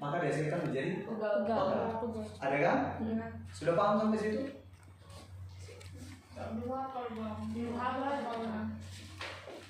[0.04, 1.48] Maka dihasilkan menjadi pegal.
[2.44, 2.78] Ada kan?
[3.56, 4.65] Sudah paham sampai situ?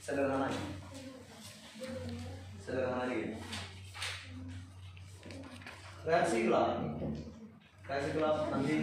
[0.02, 0.50] Sederhana.
[2.58, 3.38] Sederhana gitu.
[6.06, 6.82] Reaksi gelap.
[7.86, 8.74] Reaksi gelap nanti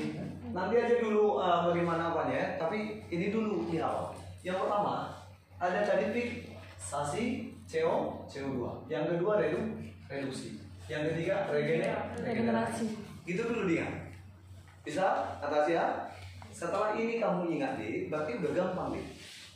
[0.55, 2.49] nanti aja dulu uh, bagaimana apanya ya.
[2.63, 4.15] Tapi ini dulu di awal.
[4.47, 5.27] Yang pertama
[5.59, 8.87] ada tadi fiksasi CO CO2.
[8.87, 9.59] Yang kedua redu
[10.07, 10.63] reduksi.
[10.87, 12.87] Yang ketiga regener Regenerasi.
[13.27, 13.91] Gitu dulu dia.
[14.87, 16.12] Bisa atas ya.
[16.63, 19.03] Setelah ini kamu ingat deh, berarti udah gampang deh.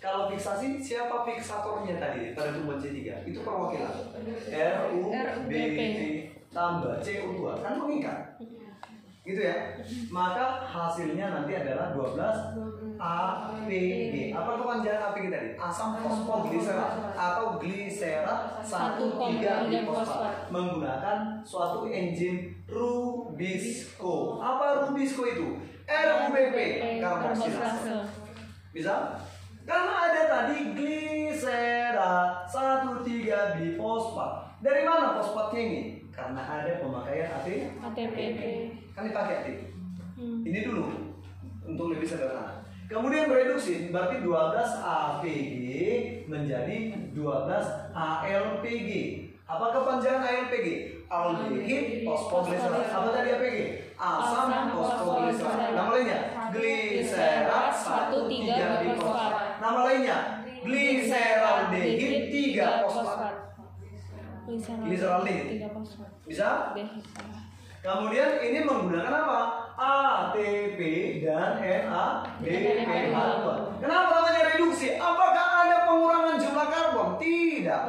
[0.03, 3.23] Kalau fiksasi siapa fiksatornya tadi pada tumbuhan C3?
[3.23, 3.95] Itu perwakilan.
[4.51, 5.15] R U
[5.47, 5.79] B P
[6.51, 8.35] tambah CO2 kan mengikat.
[9.23, 9.79] Gitu ya.
[10.11, 14.35] Maka hasilnya nanti adalah 12 APG.
[14.35, 15.49] Apa kepanjangan APG tadi?
[15.59, 24.43] Asam fosfogliserat atau gliserat 1,3 fosfat menggunakan suatu enzim rubisco.
[24.43, 25.76] Apa rubisco itu?
[25.87, 26.57] RUBP
[26.99, 27.97] karboksilase.
[28.75, 28.95] Bisa?
[29.67, 34.33] Karena ada tadi gliserat 1,3 bifosfat.
[34.63, 35.81] Dari mana fosfatnya ini?
[36.11, 37.49] Karena ada pemakaian AT
[37.93, 38.39] ATP.
[38.95, 39.49] kan dipakai AT.
[40.17, 40.41] Hmm.
[40.43, 40.87] Ini dulu
[41.67, 42.65] untuk lebih sederhana.
[42.87, 45.67] Kemudian bereduksi berarti 12 APG
[46.31, 46.77] menjadi
[47.11, 48.91] 12 ALPG.
[49.47, 50.69] Apa kepanjangan ALPG?
[51.11, 52.87] Aldehid fosfogliserat.
[52.91, 53.59] Apa tadi APG?
[53.97, 55.73] Asam fosfogliserat.
[55.73, 56.19] Nama lainnya
[56.53, 59.33] gliserat 1,3 bifosfat.
[59.61, 60.17] Nama lainnya
[60.65, 63.33] gliseraldehid 3 fosfat.
[64.47, 66.11] Gliseraldehid tiga fosfat.
[66.23, 66.71] Bisa?
[67.83, 69.41] Kemudian ini menggunakan apa?
[69.77, 70.79] ATP
[71.23, 73.47] dan NADPH2.
[73.83, 74.97] Kenapa namanya reduksi?
[74.97, 77.09] Apakah ada pengurangan jumlah karbon?
[77.21, 77.83] Tidak.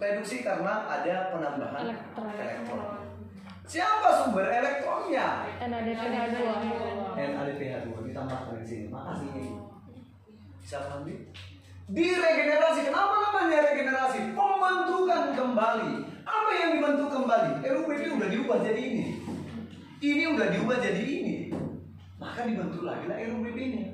[0.00, 2.32] Reduksi karena ada penambahan Elektron.
[2.32, 2.99] elektron.
[3.70, 5.46] Siapa sumber elektronnya?
[5.62, 6.42] NADPH2
[7.14, 8.84] NADPH2 ditambahkan di sini.
[8.90, 9.46] Makasih ini.
[10.58, 11.14] Bisa paham Di?
[11.86, 12.90] Diregenerasi.
[12.90, 14.34] Kenapa namanya regenerasi?
[14.34, 15.92] Pembentukan kembali.
[16.26, 17.62] Apa yang dibentuk kembali?
[17.62, 19.06] RUPP udah diubah jadi ini.
[20.02, 21.36] Ini udah diubah jadi ini.
[22.18, 23.86] Maka dibentuk lagi lah RUPP-nya.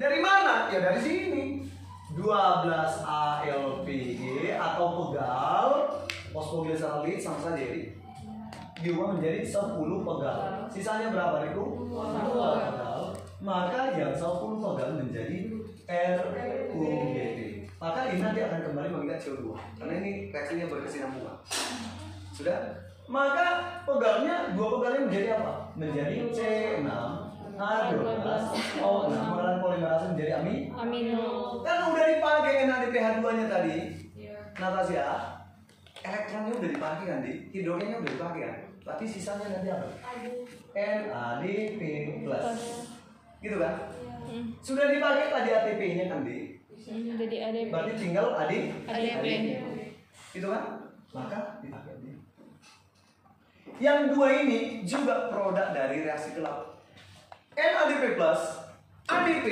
[0.00, 0.72] Dari mana?
[0.72, 1.44] Ya dari sini.
[2.16, 2.24] 12
[3.04, 4.20] ALPG
[4.56, 5.68] atau pegal
[6.32, 8.01] fosfoglycerolid sama saja jadi
[8.80, 10.38] diubah menjadi 10 pegal.
[10.72, 11.64] Sisanya berapa itu?
[11.92, 13.00] 2 pegal.
[13.42, 15.38] Maka yang 10 pegal menjadi
[15.90, 17.38] RUGP.
[17.82, 21.34] Maka ini nanti akan kembali mengikat CO2 karena ini reaksinya berkesinambungan.
[22.30, 22.58] Sudah?
[23.10, 23.46] Maka
[23.82, 25.52] pegalnya dua pegalnya menjadi apa?
[25.74, 26.88] Menjadi C6
[27.52, 28.24] H12
[28.80, 33.76] O6 mengenai polimerase menjadi amin Amino kan udah dipakai NADPH2 nya tadi
[34.56, 35.41] Natasha
[36.02, 38.56] elektronnya udah dipakai kan di hidrogennya udah dipakai kan?
[38.82, 39.86] Berarti sisanya nanti apa?
[40.74, 41.80] NADP
[42.26, 42.46] plus.
[43.42, 43.74] Gitu kan?
[44.22, 48.52] Hmm, sudah dipakai tadi ATP nya kan di hmm, Jadi ADP berarti tinggal AD
[48.86, 49.26] ADP.
[50.34, 50.62] gitu kan?
[51.12, 51.92] Maka dipakai
[53.82, 56.78] yang dua ini juga produk dari reaksi gelap.
[57.58, 58.42] NADP plus
[59.10, 59.48] ADP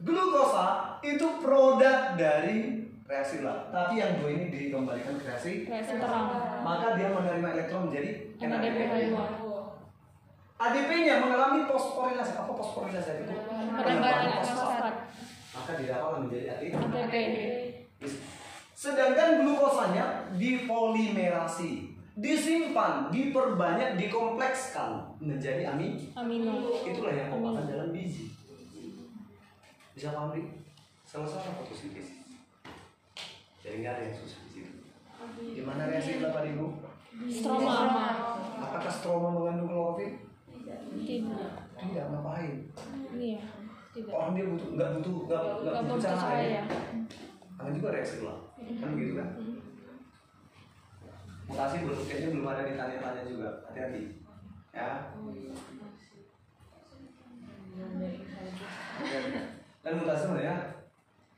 [0.00, 2.79] glukosa itu produk dari
[3.10, 6.30] reaksi gelap tapi yang dua ini dikembalikan ke reaksi Reaksi terang.
[6.62, 9.14] Maka dia menerima elektron menjadi NADPH2
[10.60, 13.34] ADP-nya mengalami fosforilasi apa fosforilasi itu
[13.74, 14.94] Penambahan fosfat.
[15.50, 17.14] maka didapatkan menjadi ATP ATP
[18.80, 26.00] Sedangkan glukosanya dipolimerasi, disimpan, diperbanyak, dikomplekskan menjadi amin.
[26.16, 26.80] Amino.
[26.80, 28.32] Itulah yang kau makan dalam biji.
[29.92, 30.64] Bisa paham nih?
[31.04, 32.19] Sama-sama fotosintesis.
[33.60, 34.72] Jadi nggak ada yang susah di situ.
[35.52, 36.80] Di mana reaksi gelap ibu?
[37.28, 37.76] Stroma
[38.56, 40.16] Apakah stroma mengandung klorofil?
[40.48, 40.80] Tidak
[41.76, 42.56] Tidak, ngapain?
[43.12, 43.40] Iya
[43.92, 46.16] Tidak Orang dia butuh nggak butuh nggak nggak Gak butuh cahaya.
[46.16, 46.62] cahaya
[47.60, 48.40] Karena juga reaksi gelap.
[48.56, 49.28] Kan begitu kan?
[51.50, 53.50] Mutasi belum kayaknya belum ada ditanya-tanya juga.
[53.68, 54.02] Hati-hati.
[54.72, 54.90] Ya.
[59.84, 60.56] Dan mutasi sebenarnya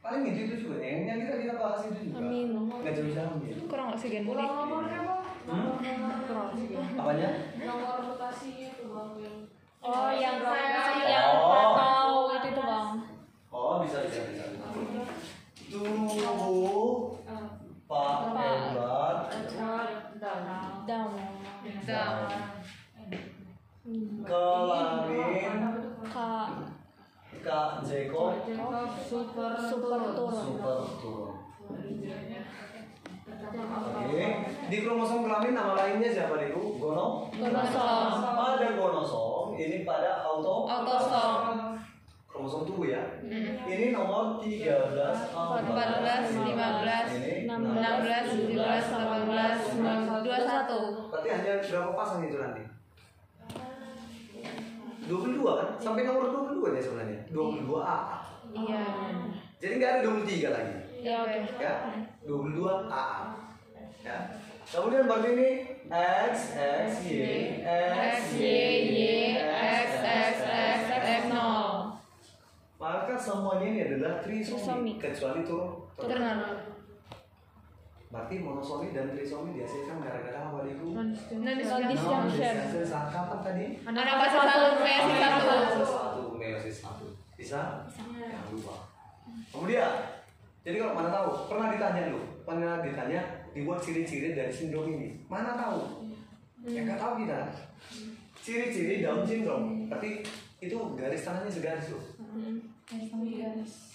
[0.02, 2.18] paling itu itu juga yang yang kita kita bahas itu juga.
[2.18, 3.54] Amino Nggak jauh jauh ya.
[3.70, 5.22] Kurang oksigen Pulang nomornya bang.
[5.46, 5.78] Hmm?
[6.26, 6.82] Kurang oksigen.
[6.98, 7.28] Apanya?
[7.56, 9.38] Nomor mutasinya tuh bang yang.
[9.82, 11.74] Oh yang Saya- yang Oh.
[11.74, 12.90] atau itu itu bang
[13.50, 14.44] Oh bisa bisa bisa.
[15.70, 17.18] Tubuh
[17.86, 19.30] Pak Edward
[20.86, 21.10] Dam
[24.22, 25.58] kelamin
[26.06, 26.48] Kak
[27.40, 28.36] Kak Jeko
[29.00, 30.36] Super Super turun.
[30.36, 31.32] super turun.
[33.52, 34.24] Oke,
[34.70, 36.78] di kromosom kelamin nama lainnya siapa Deku?
[36.78, 37.26] Gono?
[37.32, 38.22] Gonosom.
[38.22, 39.56] Pada gonosom?
[39.58, 40.64] Ini pada auto?
[40.68, 41.76] Autosom.
[42.30, 43.02] Kromosom tubuh ya.
[43.66, 44.94] Ini nomor 13,
[45.32, 52.62] 14, 15, ini 16, 17, 18, 21 Berarti hanya berapa pasang itu nanti?
[55.06, 55.68] 22 kan?
[55.82, 57.20] Sampai nomor 22 ya sebenarnya.
[57.34, 57.98] 22 A.
[58.52, 58.84] Iya
[59.58, 60.76] Jadi nggak ada 23 lagi.
[61.02, 61.74] Ya oke Ya,
[62.22, 63.06] 22 A.
[64.02, 64.18] Ya.
[64.62, 65.50] Kemudian berarti ini
[65.90, 67.12] X, X, Y,
[67.60, 68.46] X, Y,
[68.88, 69.00] Y,
[69.42, 71.98] X, X, X, X, 0
[72.78, 75.86] Maka semuanya ini adalah trisomi, kecuali turun.
[75.98, 76.71] Turner
[78.12, 80.84] Berarti monosomi dan trisomi dihasilkan gara-gara apa itu?
[80.92, 83.64] Non-disjunction Saat kapan tadi?
[83.88, 87.06] Anak satu, meiosis satu Satu meiosis satu.
[87.40, 87.88] Bisa?
[87.88, 88.92] Jangan lupa.
[89.48, 89.92] Kemudian,
[90.60, 93.20] jadi kalau mana tahu, pernah ditanya lu, pernah ditanya
[93.56, 95.24] dibuat ciri-ciri dari sindrom ini.
[95.32, 96.12] Mana tahu?
[96.68, 97.48] Ya nggak tahu kita.
[98.44, 99.88] Ciri-ciri Down syndrome.
[99.88, 100.20] Tapi
[100.60, 102.04] itu garis tangannya segaris loh.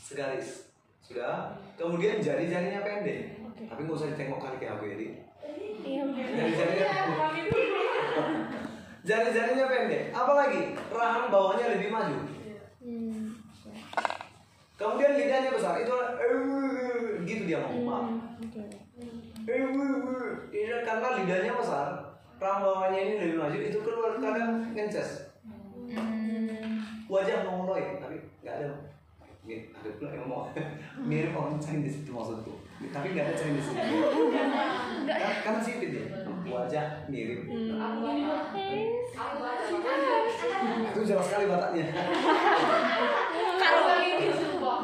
[0.01, 0.73] Segaris.
[1.05, 1.53] Sudah.
[1.77, 3.46] Kemudian jari-jarinya pendek.
[3.65, 5.07] Tapi nggak usah ditengok kali kayak aku jadi.
[5.87, 6.87] Iya Jari-jarinya
[9.07, 10.03] Jari-jarinya pendek.
[10.13, 10.61] Apalagi
[10.93, 12.17] rahang bawahnya lebih maju.
[12.83, 13.33] Hmm.
[14.77, 15.81] Kemudian lidahnya besar.
[15.81, 18.21] Itu eh, gitu dia ngomong.
[18.43, 18.63] Oke.
[19.47, 20.51] Eh, wuh.
[20.51, 21.87] Ini karena lidahnya besar,
[22.37, 23.57] rahang bawahnya ini lebih maju.
[23.57, 25.33] Itu keluar kadang ngences.
[27.07, 28.67] Wajah mongoloid, tapi nggak ada.
[29.47, 30.51] Ini ada pula yang ngomong
[31.07, 32.66] mirip orang Chinese itu maksudku.
[32.77, 33.69] Tapi nggak ada Chinese.
[33.73, 36.05] Kan- Karena sipit ya.
[36.47, 37.43] wajah mirip.
[40.87, 41.85] Itu jelas sekali Bataknya.
[43.57, 44.77] Kalau ini sumpah.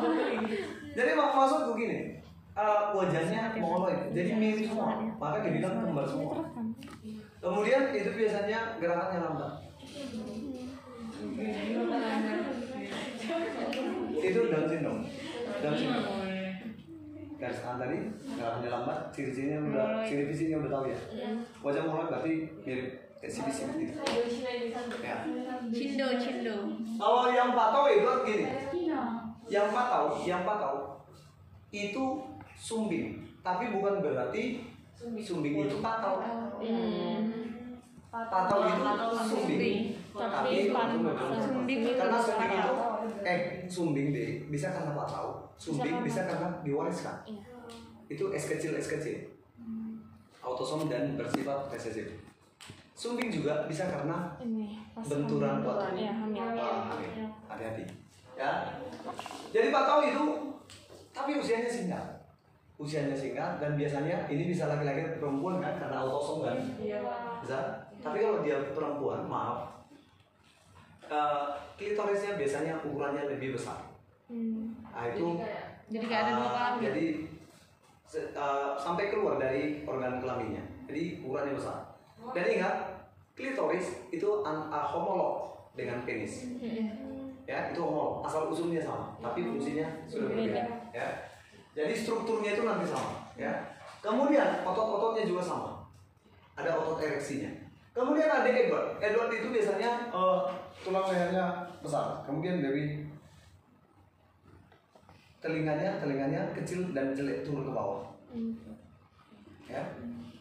[0.94, 2.20] Jadi mak maksudku gini,
[2.54, 4.94] eh, wajahnya mongoloid, jadi mirip semua.
[5.18, 6.36] Maka dibilang kembar semua.
[7.40, 9.52] Kemudian itu biasanya gerakannya lambat.
[14.14, 15.02] Itu Down syndrome.
[15.60, 16.08] Down syndrome.
[17.84, 18.00] Tadi
[18.40, 21.00] gerakannya lambat, ciri-cirinya udah, ciri fisiknya udah tahu ya.
[21.60, 22.88] Wajah mongoloid berarti mirip
[23.20, 24.00] kayak si fisik gitu.
[25.04, 25.28] Ya.
[25.68, 26.56] Cindo, cindo.
[26.96, 28.48] Kalau yang patau itu gini,
[29.52, 31.04] yang patau, yang patau
[31.76, 32.04] itu
[32.56, 34.64] sumbing, tapi bukan berarti
[35.20, 35.68] sumbing.
[35.68, 36.24] itu patau.
[38.14, 38.84] Patau itu
[39.28, 39.78] sumbing,
[40.16, 40.72] tapi
[41.44, 42.74] sumbing itu karena sumbing itu
[43.24, 47.24] eh sumbing deh bisa karena patau, sumbing bisa karena diwariskan.
[48.14, 49.26] Itu es kecil es kecil,
[50.38, 52.14] autosom dan bersifat resesif.
[52.94, 55.66] Sumbing juga bisa karena Ini benturan hamil.
[55.66, 55.98] waktu.
[55.98, 56.14] Iya.
[56.62, 56.94] Ah.
[57.50, 57.84] Hati-hati.
[58.38, 58.52] Ya.
[59.50, 60.26] Jadi patau itu
[61.10, 62.06] tapi usianya singkat.
[62.78, 66.58] Usianya singkat dan biasanya ini bisa laki-laki atau perempuan kan karena autosom kan.
[66.78, 67.60] Iya pak Bisa.
[68.04, 69.88] Tapi kalau dia perempuan, maaf.
[71.08, 71.46] eh,
[71.78, 73.80] klitorisnya biasanya ukurannya lebih besar.
[74.28, 74.74] Hmm.
[74.90, 75.40] Nah, itu
[75.92, 76.82] Jadi kayak ada dua ah, kelamin.
[76.90, 77.06] Jadi
[78.04, 80.64] se- eh, sampai keluar dari organ kelaminnya.
[80.86, 81.78] Jadi ukurannya besar.
[82.32, 82.76] Dan ingat,
[83.34, 86.46] klitoris itu an- ah, homolog dengan penis.
[87.44, 88.24] ya itu homolog.
[88.24, 91.08] Asal usulnya sama tapi fungsinya sudah berbeda ya.
[91.74, 93.52] Jadi strukturnya itu nanti sama ya.
[94.00, 95.84] Kemudian otot-ototnya juga sama.
[96.56, 97.52] Ada otot ereksinya.
[97.92, 98.96] Kemudian ada Edward.
[98.98, 100.40] Edward itu biasanya eh,
[100.80, 101.46] tulang lehernya
[101.84, 102.24] besar.
[102.24, 103.03] Kemudian dari
[105.44, 108.16] telinganya telinganya kecil dan jelek turun ke bawah.
[109.68, 109.84] Ya.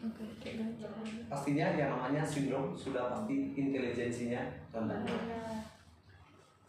[0.02, 0.90] Oke, kayak gajah.
[1.30, 4.42] pastinya yang namanya sindrom sudah pasti intelijensinya
[4.74, 5.02] rendah.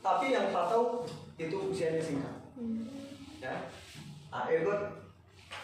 [0.02, 1.06] Tapi yang patau
[1.38, 2.34] itu usianya singkat.
[3.42, 3.70] Ya.
[4.34, 5.14] Ah, Edward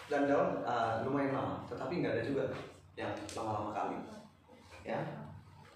[0.09, 2.45] dan Daun ah, lumayan lama tetapi nggak ada juga
[2.97, 3.97] yang lama-lama kali.
[4.85, 5.01] Ya.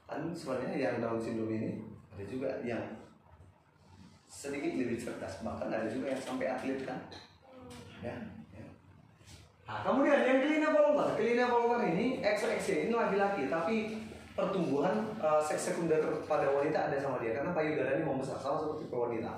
[0.09, 1.69] Kan sebenarnya yang Down syndrome ini
[2.13, 2.81] ada juga yang
[4.33, 6.97] sedikit lebih cerdas bahkan ada juga yang sampai atlet kan
[8.01, 8.17] ya,
[8.57, 8.65] ya.
[9.69, 13.75] Nah, kemudian yang kelina vulvar, kelina vulvar ini XX ini laki-laki tapi
[14.33, 18.89] pertumbuhan uh, seks sekunder pada wanita ada sama dia karena payudara ini membesar sama seperti
[18.89, 19.37] wanita.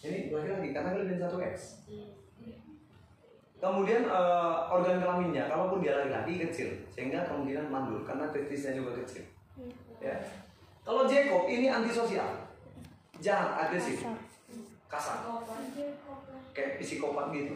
[0.00, 1.84] Ini laki-laki karena kelebihan satu X.
[3.60, 9.20] Kemudian uh, organ kelaminnya, kalaupun dia laki-laki kecil, sehingga kemungkinan mandul karena testisnya juga kecil.
[10.00, 10.16] Ya.
[10.80, 12.48] Kalau Jacob ini antisosial,
[13.20, 14.00] jahat, agresif,
[14.90, 15.22] kasar,
[16.50, 17.54] kayak psikopat gitu.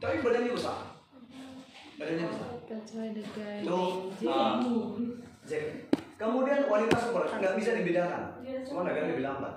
[0.00, 0.96] Tapi badannya besar,
[2.00, 2.48] badannya besar.
[3.60, 3.80] Itu
[4.24, 4.56] uh,
[5.44, 5.76] Jacob.
[6.16, 9.54] Kemudian wanita super nggak bisa dibedakan, cuma agak lebih lambat.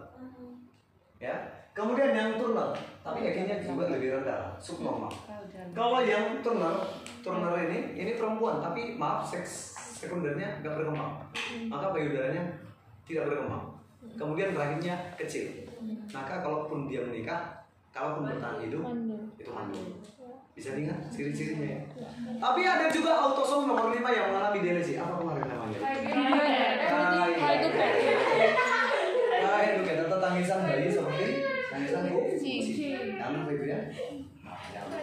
[1.17, 1.35] Ya.
[1.75, 2.71] Kemudian yang turner,
[3.03, 5.11] tapi akhirnya juga lebih rendah, subnormal.
[5.75, 6.71] Kalau yang turner,
[7.19, 11.19] turner ini, ini perempuan, tapi maaf seks sekundernya nggak berkembang,
[11.67, 12.47] maka payudaranya
[13.03, 13.75] tidak berkembang.
[14.15, 15.64] Kemudian rahimnya kecil.
[16.13, 19.21] Maka kalaupun dia menikah, kalaupun bertahan hidup, Mandul.
[19.37, 19.87] itu mandul.
[20.55, 21.81] Bisa lihat ciri-cirinya ya.
[22.39, 24.95] Tapi ada juga autosom nomor 5 yang mengalami delesi.
[24.95, 25.79] Apa kemarin namanya?
[25.83, 27.35] Ah, iya.
[27.35, 27.69] High to
[29.45, 31.27] Ah, itu kayak tata tangisan bayi seperti
[31.69, 32.19] tangisan bu.
[33.19, 33.79] Jangan itu ya.
[34.47, 34.99] Nah, jangan.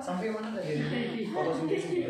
[0.00, 0.80] Sampai mana tadi?
[1.28, 2.08] Fotosintesis.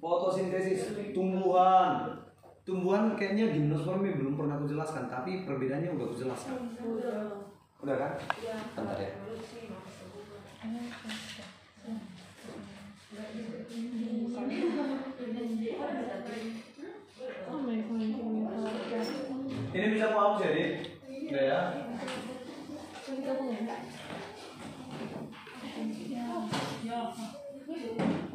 [0.00, 2.12] Fotosintesis tumbuhan.
[2.66, 6.74] Tumbuhan kayaknya gimnospermia belum pernah aku jelaskan, tapi perbedaannya udah aku jelaskan.
[7.78, 8.12] Udah kan?
[8.74, 9.10] Bentar ya.
[11.86, 11.98] Oh.
[19.76, 20.64] Ini bisa aku hapus jadi?
[21.30, 21.60] Udah ya.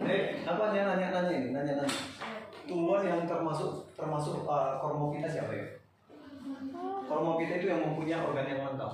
[0.01, 1.99] Eh, apa nanya nanya nanya ini, nanya nanya.
[2.65, 5.65] Tumbuhan yang termasuk termasuk uh, kormopita siapa ya?
[7.07, 8.93] Kormopita itu yang mempunyai organ yang lengkap.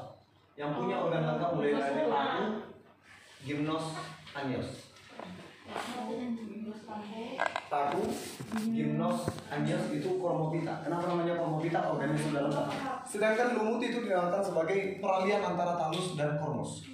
[0.58, 2.46] Yang punya organ lengkap mulai dari paru,
[3.46, 3.86] gimnos,
[4.34, 4.70] anios.
[7.68, 8.04] Paru,
[8.72, 9.20] gimnos,
[9.52, 10.74] anios itu kormopita.
[10.86, 11.80] Kenapa namanya kormopita?
[11.92, 12.68] Organnya sudah lengkap.
[13.06, 16.86] Sedangkan lumut itu dinamakan sebagai peralihan antara talus dan kormus.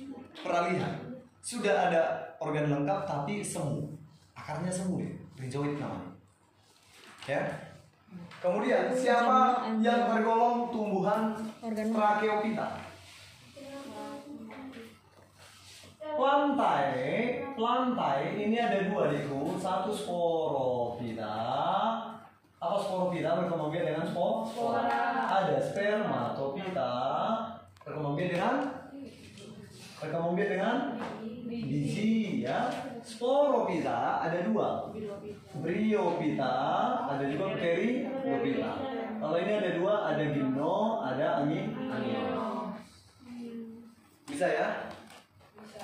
[0.41, 1.02] Peralihan.
[1.43, 3.83] Sudah ada organ lengkap tapi semu.
[4.31, 5.11] Akarnya semu deh.
[5.35, 6.15] Rhizoid namanya.
[7.27, 7.43] Ya.
[8.39, 12.79] Kemudian siapa yang tergolong tumbuhan Organ Tracheopita?
[16.13, 21.35] Plantae, plantae ini ada dua diku, satu sporopita.
[22.61, 24.47] Apa sporopita berkembang biak dengan spor?
[24.47, 24.87] Spora.
[25.27, 26.91] Ada spermatopita
[27.81, 28.55] berkembang biak dengan
[30.03, 30.75] berkembang biak dengan
[31.47, 32.67] biji ya.
[33.03, 34.91] Sporopita ada dua.
[35.59, 36.55] Bryopita
[37.07, 38.71] ada juga periopita.
[39.23, 42.23] Kalau ini ada dua, ada gimno, ada angin, angin.
[44.27, 44.67] Bisa ya?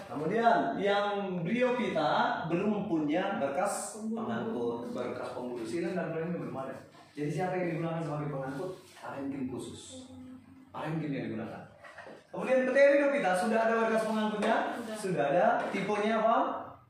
[0.09, 6.75] Kemudian yang Bryopita belum punya berkas pengangkut, berkas pembuluh dan lain belum ada.
[7.13, 8.71] Jadi siapa yang digunakan sebagai pengangkut?
[8.97, 10.09] Parenkim khusus.
[10.73, 11.78] Parenkim yang digunakan.
[12.29, 14.55] Kemudian Pteridopita sudah ada berkas pengangkutnya?
[14.93, 15.45] Sudah ada.
[15.73, 16.37] Tipenya apa?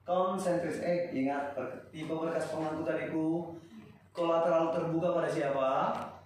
[0.03, 0.83] Konsentris.
[0.83, 3.55] Eh, ingat per- tipe berkas pengangkut tadiku
[4.11, 5.69] kolateral terbuka pada siapa?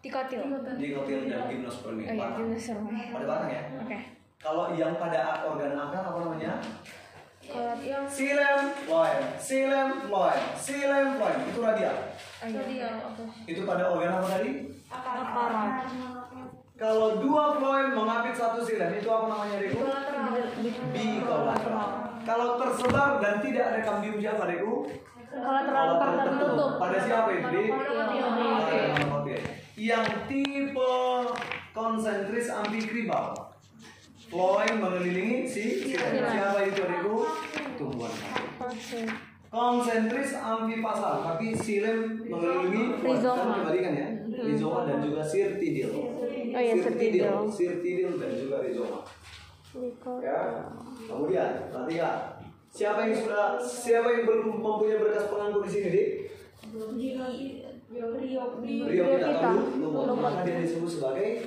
[0.02, 0.42] Tikotil.
[0.76, 2.10] Dikotil dan gimnospermia.
[2.10, 2.84] Oh iya, dinosaur.
[2.90, 3.62] Pada batang ya?
[3.80, 4.00] Oke.
[4.42, 6.54] Kalau yang pada organ akar apa namanya?
[7.84, 11.96] Yang Silem loin, silem loin, silem loin itu radial.
[12.40, 12.56] oh iya.
[12.56, 12.92] tadi ya.
[13.44, 14.52] Itu pada organ apa tadi?
[14.88, 16.23] Akar.
[16.74, 19.86] Kalau dua floem mengapit satu silem itu apa namanya Deku?
[20.90, 21.90] Bikolateral.
[22.26, 24.90] Kalau tersebar dan tidak ada kambium siapa Deku?
[25.30, 26.72] Kolateral tertutup.
[26.82, 27.30] Pada siapa.
[28.98, 29.42] Monokotil.
[29.78, 30.94] Yang tipe
[31.78, 33.54] konsentris amfikribal.
[34.34, 36.26] Floem mengelilingi si silem.
[36.26, 37.22] Siapa itu Deku?
[37.78, 38.14] Tumbuhan.
[38.66, 39.02] Oke.
[39.54, 43.38] Konsentris amfipasal tapi silem mengelilingi Rizoma.
[43.38, 44.08] kan dibalikan ya.
[44.44, 46.26] Rizoma dan juga sirtidil Oh
[46.56, 47.30] iya, sirtidil.
[47.48, 49.06] sirtidil dan juga rizoma.
[50.20, 50.42] Ya.
[51.06, 52.18] Kemudian perhatikan.
[52.68, 56.10] Siapa yang sudah siapa yang belum mempunyai berkas pengangkut di sini dik?
[57.94, 61.46] Rio kita tahu lumut maka dia disebut sebagai?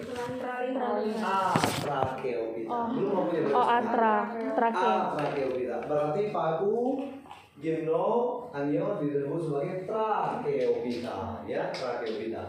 [1.19, 2.87] Atrakeopita Oh.
[2.95, 3.57] belum mempunyai berkas.
[3.57, 4.17] Oh, atra.
[4.55, 4.79] Trake.
[4.79, 5.77] Atrakeopita.
[5.87, 6.79] Berarti paku,
[7.57, 8.05] gimno,
[8.53, 12.43] anio disebut sebagai trakeopita, ya, trakeopita.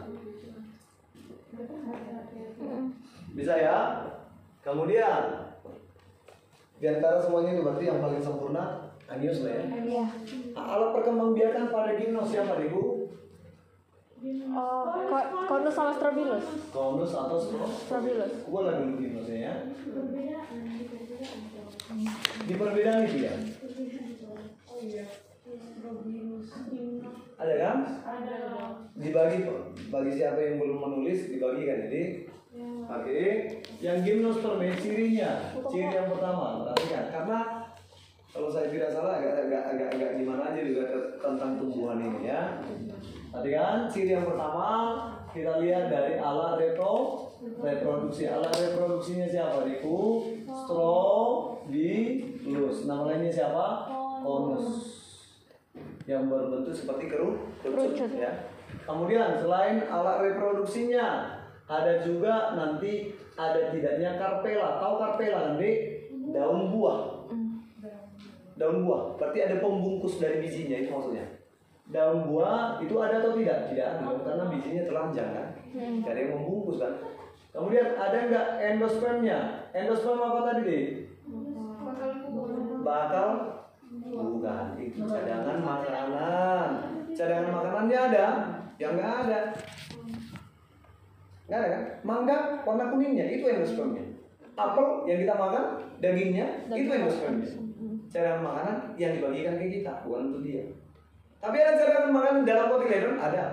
[3.32, 3.78] Bisa ya?
[4.62, 5.22] Kemudian
[6.78, 9.64] di antara semuanya itu berarti yang paling sempurna anius lah ya.
[9.80, 10.06] Iya.
[10.54, 13.08] Alat perkembangbiakan pada gimno siapa ibu?
[14.52, 16.42] Oh, ko- konus sama strobilus.
[16.74, 17.64] Konus atau stro?
[17.70, 18.44] Strobilus.
[18.44, 19.54] Gua lagi gimnosnya ya.
[22.44, 23.34] Di perbedaan itu ya.
[27.38, 27.78] Ada kan?
[28.98, 29.38] Dibagi
[29.88, 31.86] bagi siapa yang belum menulis dibagikan.
[31.88, 32.04] Jadi
[32.88, 33.52] Oke,
[33.84, 37.12] yang gimnosperme cirinya, ciri yang pertama perhatikan.
[37.12, 37.40] Karena
[38.32, 42.32] kalau saya tidak salah agak agak agak, agak gimana aja juga te- tentang tumbuhan ini
[42.32, 42.64] ya.
[43.30, 44.68] Perhatikan ciri yang pertama
[45.36, 47.28] kita lihat dari alat repro
[47.60, 48.24] reproduksi.
[48.26, 49.68] Alat reproduksinya siapa?
[49.68, 51.68] Riku strobilus
[52.88, 53.66] nama lainnya siapa
[54.24, 54.66] konus
[56.08, 58.12] yang berbentuk seperti kerucut Kerucut.
[58.16, 58.32] ya.
[58.88, 61.38] Kemudian selain alat reproduksinya
[61.68, 64.80] ada juga nanti ada tidaknya karpela.
[64.80, 65.78] Tahu karpela kan, Dek?
[66.32, 67.28] Daun buah.
[68.56, 69.20] Daun buah.
[69.20, 71.28] Berarti ada pembungkus dari bijinya itu maksudnya.
[71.92, 73.72] Daun buah itu ada atau tidak?
[73.72, 75.48] Tidak ada karena bijinya telanjang kan.
[75.72, 76.94] Tidak ada yang membungkus kan.
[77.52, 79.38] Kemudian ada nggak endospermnya?
[79.76, 80.84] Endosperm apa tadi, Dek?
[82.88, 83.57] bakal
[85.06, 86.70] cadangan makanan.
[87.14, 88.26] Cadangan makanannya ada
[88.82, 89.40] yang nggak ada.
[91.46, 91.84] Nggak ada kan?
[92.02, 94.18] Mangga warna kuningnya itu endospermnya
[94.58, 95.64] apel yang kita makan
[96.02, 97.46] dagingnya itu endospermnya
[98.10, 100.66] cadangan makanan yang dibagikan ke kita bukan untuk dia.
[101.38, 103.46] Tapi ada cadangan makanan dalam kotiledon ada.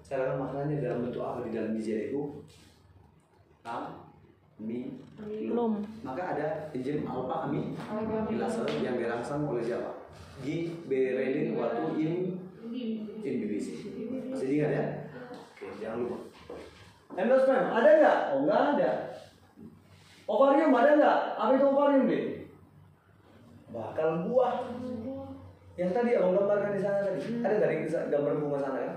[0.00, 1.44] Cadangan makanannya dalam bentuk apa?
[1.44, 2.22] Di dalam biji itu?
[3.62, 5.72] Amilum Lum.
[6.02, 10.01] maka ada enzim alpha amilase yang dirangsang oleh siapa?
[10.42, 12.14] Giberelin waktu in
[13.22, 13.86] inhibisi.
[14.26, 14.84] Masih ingat ya?
[15.30, 16.18] Oke, jangan lupa.
[17.14, 18.18] Endosperm ada nggak?
[18.34, 18.90] Oh nggak ada.
[20.26, 21.18] Ovarium ada nggak?
[21.38, 22.24] Apa itu ovarium deh?
[23.70, 24.54] Bakal buah.
[25.72, 27.20] Yang tadi abang gambarkan di sana tadi.
[27.40, 28.92] Ada nggak di gambar bunga sana ya?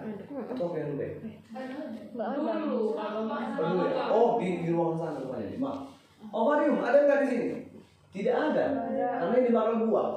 [0.51, 1.11] Atau apa yang lu deh?
[1.21, 2.41] Enggak ada.
[2.59, 2.83] Dulu.
[2.95, 4.05] Oh, ya?
[4.11, 5.55] Oh, di, di ruang sana rupanya.
[5.61, 5.79] Maaf.
[6.33, 7.47] Ovarium ada nggak di sini?
[8.15, 8.65] Tidak ada.
[8.95, 10.07] Karena ini bakal buah.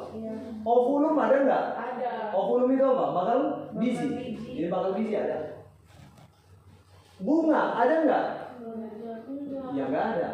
[0.62, 1.64] Ovulum ada nggak?
[1.74, 2.10] Ada.
[2.30, 3.04] Ovulum itu apa?
[3.10, 3.38] Bakal
[3.74, 4.08] biji.
[4.54, 5.66] Ini bakal biji ada.
[7.18, 8.26] Bunga ada nggak?
[9.74, 10.30] Ya nggak ada.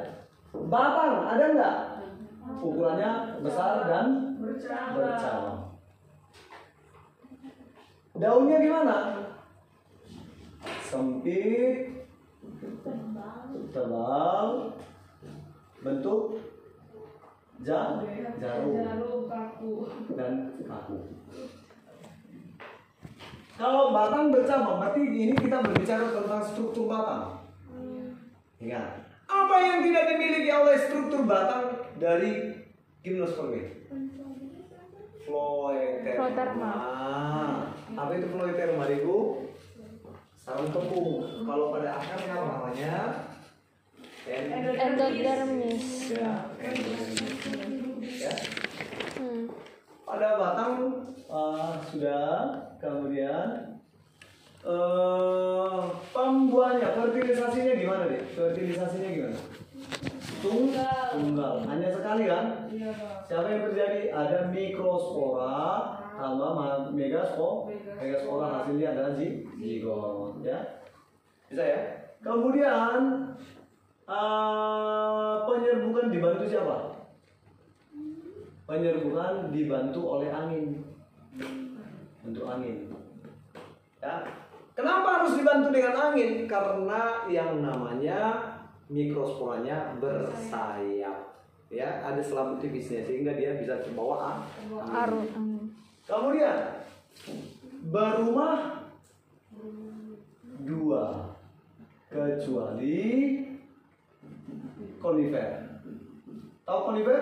[0.69, 1.77] Batang ada nggak?
[2.61, 3.11] Ukurannya
[3.41, 5.81] besar dan bercabang.
[8.15, 8.97] Daunnya gimana?
[10.85, 12.07] Sempit,
[13.75, 14.71] tebal,
[15.83, 16.39] bentuk
[17.63, 18.03] ja,
[18.41, 19.73] jarum, Jarum kaku.
[20.19, 20.33] dan
[20.67, 20.99] kaku.
[23.55, 27.39] Kalau batang bercabang, berarti ini kita berbicara tentang struktur batang.
[28.59, 32.51] Ingat, apa yang tidak dimiliki oleh struktur batang dari
[33.07, 33.87] gimnospermi?
[35.23, 36.17] Phloeterma.
[36.19, 36.73] Phloeterma.
[36.75, 37.55] Ah,
[37.95, 39.17] apa itu phloeterma, Ibu?
[40.35, 41.25] Sarang tepung.
[41.47, 42.95] Kalau pada akarnya apa namanya?
[44.25, 46.17] En- Endodermis.
[46.17, 46.49] ya.
[48.01, 48.33] Ya.
[49.21, 49.45] Hmm.
[50.05, 50.73] Pada batang
[51.29, 52.29] eh, sudah,
[52.81, 53.77] kemudian
[54.65, 58.23] eh pembuahannya, fertilisasinya gimana deh?
[58.33, 59.39] Fertilisasinya gimana?
[60.41, 61.05] Tunggal.
[61.13, 61.55] Tunggal.
[61.69, 62.69] Hanya sekali kan?
[62.73, 62.93] Iya.
[63.25, 64.09] Siapa yang terjadi?
[64.09, 65.57] Ada mikrospora
[66.17, 67.69] sama ma- megaspora.
[68.01, 70.81] Megaspora hasilnya adalah zi- zigot, ya.
[71.53, 71.81] Bisa ya?
[72.25, 73.01] Kemudian
[74.09, 76.77] eh, penyerbukan dibantu siapa?
[78.65, 80.81] Penyerbukan dibantu oleh angin.
[82.25, 82.89] Untuk angin.
[84.01, 84.25] Ya.
[84.75, 86.49] Kenapa harus dibantu dengan angin?
[86.51, 88.43] Karena yang namanya
[88.89, 91.33] mikrosporanya bersayap.
[91.73, 94.81] Ya, ada selaput tipisnya sehingga dia bisa terbawa angin.
[94.85, 95.29] Arus.
[96.05, 96.59] Kemudian
[97.89, 98.85] berumah
[100.65, 101.33] dua
[102.09, 103.01] kecuali
[104.97, 105.49] konifer.
[106.63, 107.21] Tahu konifer?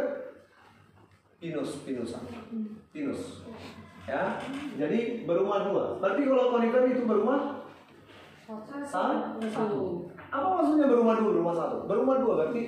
[1.36, 2.22] Pinus, pinusan.
[2.90, 3.42] Pinus.
[4.02, 4.38] Ya.
[4.76, 5.84] Jadi berumah dua.
[5.98, 7.66] Berarti kalau konifer itu berumah
[8.82, 10.06] sa- satu.
[10.28, 11.76] Apa maksudnya berumah dua, berumah satu?
[11.84, 12.62] Berumah dua berarti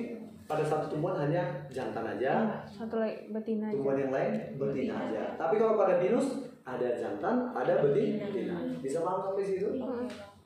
[0.45, 3.73] pada satu tumbuhan hanya jantan aja, Satu lagi betina aja.
[3.73, 5.33] tumbuhan yang lain betina aja.
[5.33, 8.29] Tapi kalau pada pinus ada jantan, ada betina.
[8.77, 9.73] Bisa paham sampai situ?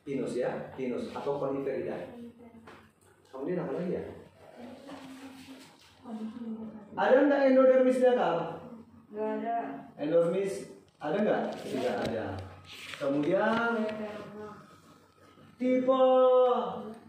[0.02, 2.16] Pinus ya, pinus atau coniferidae.
[3.28, 4.04] Kemudian apa lagi ya?
[6.98, 8.38] Ada nggak endodermis di akar?
[9.14, 9.58] Gak ada.
[9.96, 10.54] Endodermis
[10.98, 11.44] ada nggak?
[11.62, 12.26] Tidak ada.
[12.98, 13.72] Kemudian
[15.60, 16.04] tipe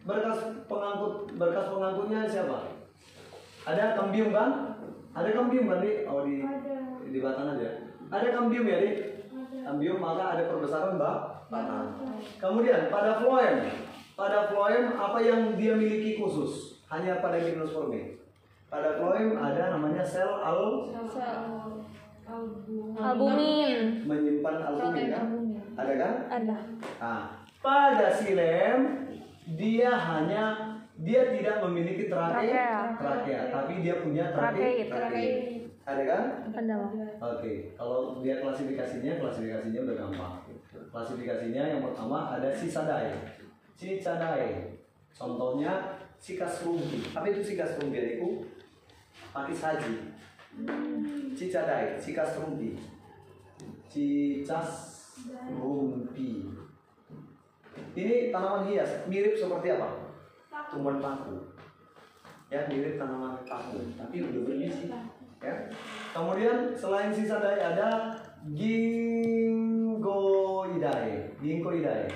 [0.05, 0.38] berkas
[0.68, 2.76] pengangkut berkas pengangkutnya siapa?
[3.64, 4.78] Ada kambium kan?
[5.16, 5.92] Ada kambium kan di?
[6.05, 6.44] Oh di
[7.09, 7.88] di batang aja.
[8.12, 8.90] Ada kambium ya di?
[9.64, 11.96] Kambium maka ada perbesaran bak batang.
[12.36, 13.64] Kemudian pada floem,
[14.12, 16.84] pada floem apa yang dia miliki khusus?
[16.90, 18.20] Hanya pada gimnospermi.
[18.71, 20.87] Pada floem ada namanya sel al
[22.95, 24.07] Albumin.
[24.07, 25.27] menyimpan albumin kan?
[25.75, 26.14] Ada kan?
[26.31, 26.57] Ada.
[27.03, 27.23] Nah,
[27.59, 29.11] pada silem
[29.59, 30.45] dia hanya
[31.01, 32.95] dia tidak memiliki trake, Trakea.
[32.95, 34.87] trakea, tapi dia punya trake, Trakeit.
[34.87, 35.31] trake.
[35.83, 36.25] Ada kan?
[36.55, 36.77] Ada.
[37.18, 40.35] Oke, kalau dia klasifikasinya, klasifikasinya udah gampang.
[40.95, 43.16] Klasifikasinya yang pertama ada sisadae,
[43.75, 44.79] cicadae.
[45.11, 47.03] Contohnya sikas rumpi.
[47.11, 47.97] Apa itu sikas rumpi?
[47.99, 48.60] Adikku?
[49.31, 49.95] Pakis haji.
[51.39, 52.74] Cicadae, sikas rumpi.
[53.87, 54.70] Cicas
[55.55, 56.51] rumpi.
[57.95, 59.89] Ini tanaman hias, mirip seperti apa?
[60.70, 61.39] Tumbuhan paku.
[62.51, 64.91] Ya, mirip tanaman paku, tapi udah berbiji.
[65.41, 65.55] Ya.
[66.12, 68.12] Kemudian selain sisa dai ada
[68.51, 69.95] ginkgoidae.
[71.41, 72.11] Ginkgoidae.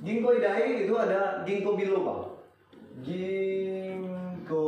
[0.00, 2.40] Ginkgoidae itu ada ginkgo biloba.
[3.04, 4.64] Ginkgo.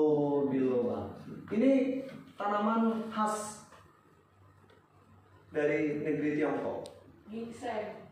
[1.47, 2.03] Ini
[2.34, 3.62] tanaman khas
[5.55, 6.82] dari negeri Tiongkok.
[7.30, 8.03] Ginseng.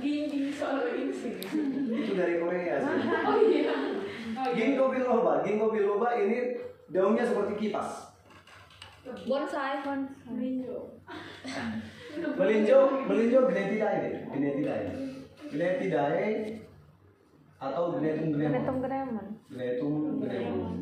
[0.00, 1.36] Ginseng soal ginseng.
[1.92, 2.96] Itu dari Korea sih.
[3.28, 3.74] Oh iya.
[3.74, 4.52] Oh, iya.
[4.56, 5.44] Ginkgo biloba.
[5.44, 6.56] Ginkgo biloba ini
[6.88, 8.16] daunnya seperti kipas.
[9.04, 9.84] Bonsai.
[9.84, 10.96] Melinjo.
[12.40, 14.88] Melinjo, melinjo genetidae genetidae.
[15.52, 16.24] Genetidae
[17.70, 18.82] atau genetum Genetum genemon.
[18.84, 19.26] geneman.
[19.48, 20.72] Genetum genemon.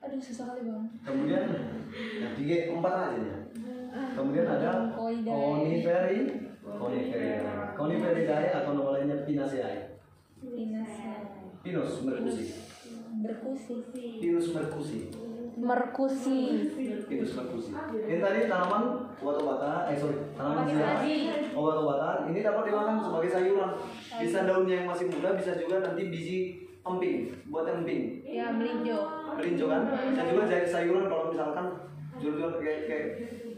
[0.00, 0.84] Aduh susah kali bang.
[1.04, 1.44] Kemudian
[2.20, 3.38] yang tiga empat aja ya.
[3.90, 6.20] Kemudian ada coniferi,
[6.62, 9.98] coniferidae, coniferidae atau nama lainnya pinaceae.
[11.60, 12.46] Pinus mercusi,
[13.20, 13.74] Berkusi.
[13.92, 15.12] Pinus mercusi,
[15.60, 16.40] Merkusi.
[17.04, 17.70] Pinus mercusi.
[17.76, 22.32] Ini tadi tanaman obat-obatan, eh sorry, tanaman hias, obat-obatan.
[22.32, 23.70] Ini dapat dimakan sebagai sayuran.
[24.20, 26.38] Bisa daunnya yang masih muda, bisa juga nanti biji
[26.80, 28.24] emping, buat emping.
[28.24, 28.98] Ya melinjo.
[29.36, 29.82] Melinjo kan?
[29.92, 31.66] Bisa juga jadi sayuran kalau misalkan
[32.20, 33.06] jual-jual kayak kayak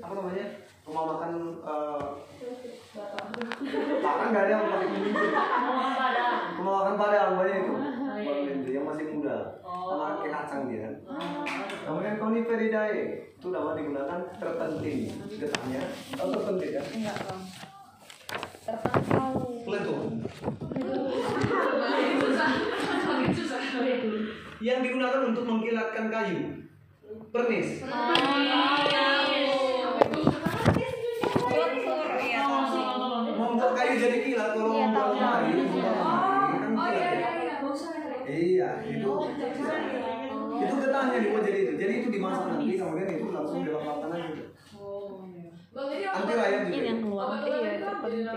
[0.02, 0.46] apa namanya
[0.82, 1.32] rumah makan
[1.62, 2.02] eh,
[4.02, 5.26] makan nggak ada yang pakai melinjo.
[6.58, 7.74] Rumah makan padang banyak itu.
[8.22, 9.36] Buat melinjo yang masih muda.
[9.62, 10.94] Sama kayak kacang dia kan.
[11.92, 13.00] Kemudian coniferidae
[13.36, 15.92] itu dapat digunakan terpenting getahnya.
[16.16, 16.84] Tahu terpenting kan?
[16.88, 17.42] Enggak bang.
[18.64, 19.60] Terpantau.
[19.68, 20.00] Peletup.
[24.64, 26.64] yang digunakan untuk mengkilatkan kayu.
[27.28, 27.84] Pernis.
[27.84, 28.64] Iya.
[33.36, 35.60] Membuat kayu jadi kilat kalau Iya, membuat kayu.
[36.72, 37.12] Oh kilat
[38.32, 38.80] iya ya.
[38.80, 39.01] iya
[41.08, 41.18] iya.
[41.18, 41.18] Ya.
[41.18, 41.72] Iya, getahnya dibuat jadi itu.
[41.78, 44.28] Jadi itu dimasak nanti kemudian itu langsung dilapakkan aja.
[44.30, 44.44] gitu.
[46.12, 46.76] Anti rayap juga.
[46.76, 47.26] Ini yang keluar.
[47.42, 48.36] Iya, terpenting.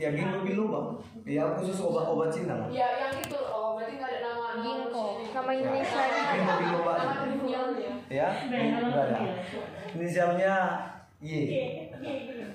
[0.00, 0.80] Ya ginkgo biloba.
[1.28, 2.68] Ya khusus obat-obat Cina lah.
[2.72, 5.06] Ya yang itu oh berarti nggak ada nama Ginkgo.
[5.28, 6.92] Nama Indonesia Ginkgo biloba.
[8.10, 9.18] Ya, enggak ada.
[9.92, 10.54] Inisialnya
[11.20, 11.32] Y.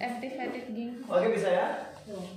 [0.02, 1.06] activated ginkgo.
[1.06, 1.68] Oke bisa ya?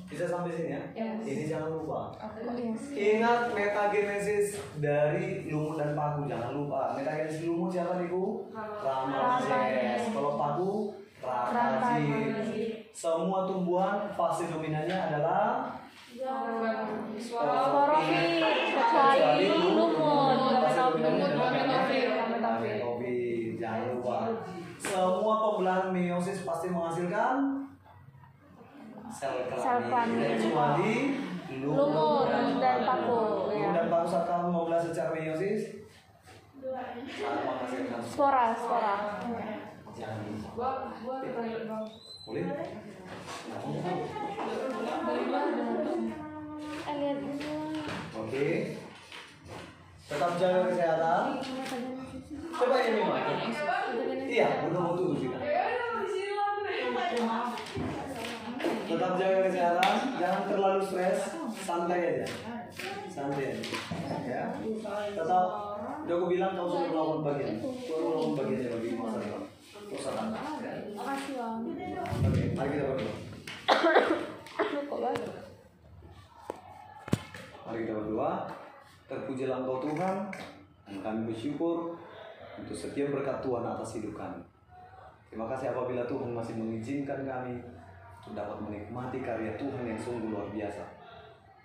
[0.08, 0.82] Bisa sampai sini ya?
[0.96, 1.20] Yes.
[1.28, 2.16] Ini jangan lupa.
[2.16, 2.82] Oke, yes.
[2.96, 4.46] Ingat metagenesis
[4.80, 6.96] dari lumut dan paku, jangan lupa.
[6.96, 8.48] Metagenesis lumut siapa nih Bu?
[8.56, 10.08] Ramazes.
[10.08, 10.72] Kalau paku,
[11.18, 12.88] Rakajit.
[12.94, 15.74] Semua tumbuhan fase dominannya adalah
[17.18, 18.42] Sporofit,
[18.74, 19.92] kecuali lumut.
[23.58, 24.16] Jangan lupa.
[24.78, 27.57] Semua pembelahan meiosis pasti menghasilkan
[29.12, 30.18] sel kelamin.
[30.36, 30.94] Kecuali
[31.58, 32.28] Lumut
[32.60, 33.70] dan paku, Lumut ya.
[33.72, 35.78] dan paku saat kamu membelah secara meiosis
[38.04, 38.94] Spora, spora.
[42.28, 42.44] Boleh?
[42.44, 42.68] Eh.
[48.18, 48.48] Oke.
[50.08, 51.22] Tetap jaga kesehatan.
[52.52, 53.22] Coba ini Mak.
[54.28, 55.38] Iya, udah mau tutup kita.
[58.58, 61.20] Tetap jaga kesehatan, jangan terlalu stres,
[61.62, 62.26] santai aja.
[63.06, 63.62] Santai aja.
[64.26, 64.42] Ya.
[65.14, 65.44] Tetap
[66.08, 67.54] udah aku bilang kau sudah melakukan bagian.
[67.62, 69.42] Kau melakukan bagian aja bagi masa depan.
[69.88, 70.00] Takut.
[70.60, 70.74] Ya.
[70.98, 71.60] Makasih bang.
[72.26, 73.12] Oke, mari kita berdoa.
[77.68, 78.32] Mari kita berdoa.
[79.08, 80.16] Terpujilah Engkau Tuhan,
[80.84, 81.96] dan kami bersyukur
[82.60, 84.44] untuk setiap berkat Tuhan atas hidup kami.
[85.32, 87.60] Terima kasih apabila Tuhan masih mengizinkan kami
[88.36, 90.84] dapat menikmati karya Tuhan yang sungguh luar biasa.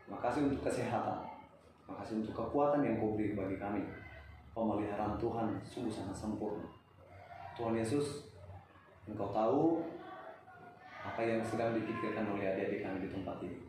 [0.04, 1.24] Terima kasih untuk kesehatan.
[1.84, 3.84] Terima kasih untuk kekuatan yang kau beri bagi kami.
[4.54, 6.68] Pemeliharaan Tuhan sungguh sangat sempurna.
[7.58, 8.30] Tuhan Yesus,
[9.04, 9.84] Engkau tahu
[11.04, 13.60] apa yang sedang dipikirkan oleh adik-adik kami di tempat ini.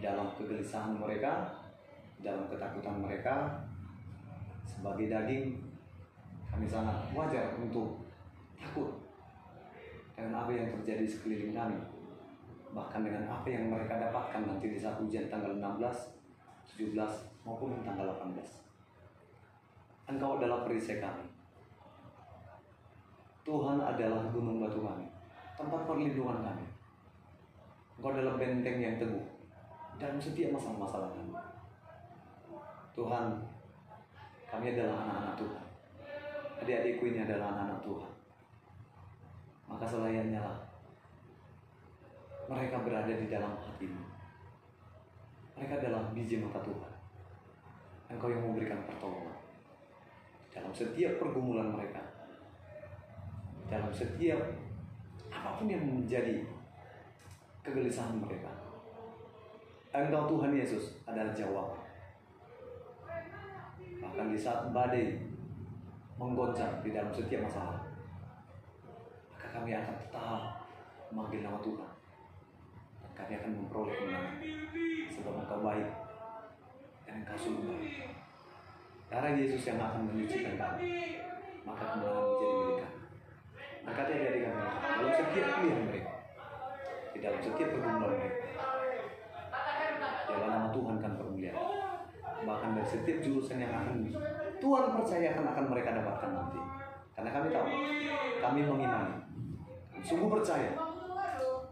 [0.00, 1.52] Dalam kegelisahan mereka,
[2.24, 3.60] dalam ketakutan mereka,
[4.64, 5.60] sebagai daging,
[6.48, 8.00] kami sangat wajar untuk
[8.56, 8.90] takut
[10.16, 11.78] dengan apa yang terjadi di sekeliling kami.
[12.72, 16.18] Bahkan dengan apa yang mereka dapatkan nanti di saat ujian tanggal 16,
[16.76, 16.94] 17,
[17.44, 18.44] maupun tanggal 18.
[20.08, 21.24] Engkau adalah perisai kami.
[23.44, 25.08] Tuhan adalah gunung batu kami,
[25.56, 26.66] tempat perlindungan kami.
[27.96, 29.24] Engkau adalah benteng yang teguh
[29.96, 31.32] dalam setiap masalah-masalah kami.
[32.92, 33.26] Tuhan,
[34.48, 35.64] kami adalah anak-anak Tuhan.
[36.60, 38.12] Adik-adikku ini adalah anak-anak Tuhan.
[39.68, 40.67] Maka selayaknya lah
[42.48, 44.02] mereka berada di dalam hatimu.
[45.52, 46.92] Mereka adalah biji mata Tuhan.
[48.08, 49.36] Engkau yang memberikan pertolongan.
[50.48, 52.00] Dalam setiap pergumulan mereka.
[53.68, 54.40] Dalam setiap
[55.28, 56.40] apa pun yang menjadi
[57.60, 58.48] kegelisahan mereka.
[59.92, 61.84] Engkau Tuhan Yesus adalah jawaban.
[64.00, 65.20] Bahkan di saat badai
[66.16, 67.84] menggoncang di dalam setiap masalah,
[69.36, 70.64] maka kami akan tetap
[71.12, 71.97] memanggil nama Tuhan.
[73.18, 74.34] Kami akan memperoleh kemenangan.
[75.10, 75.88] Sebab engkau baik
[77.02, 78.14] dan engkau sungguh baik.
[79.08, 81.18] Darah Yesus yang akan menyucikan kami,
[81.66, 82.98] maka kemenangan menjadi milik kami.
[83.88, 86.12] Berkati adik kami dalam setiap pilihan mereka,
[87.10, 88.28] di dalam setiap pergumulan mereka.
[90.28, 91.56] Biarlah nama Tuhan kan permuliaan.
[92.38, 93.96] Bahkan dari setiap jurusan yang akan
[94.60, 96.60] Tuhan percayakan akan mereka dapatkan nanti.
[97.18, 97.66] Karena kami tahu,
[98.38, 99.16] kami mengimani,
[100.04, 100.70] sungguh percaya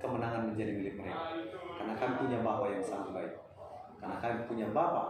[0.01, 1.33] kemenangan menjadi milik mereka.
[1.77, 3.35] Karena kami punya Bapa yang sangat baik.
[4.01, 5.05] Karena kami punya Bapa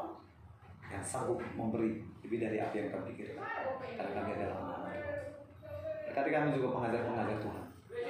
[0.87, 3.43] yang sanggup memberi lebih dari apa yang kami pikirkan.
[3.99, 4.95] Karena kami adalah anak-anak.
[6.07, 7.65] Berkati kami juga pengajar-pengajar Tuhan.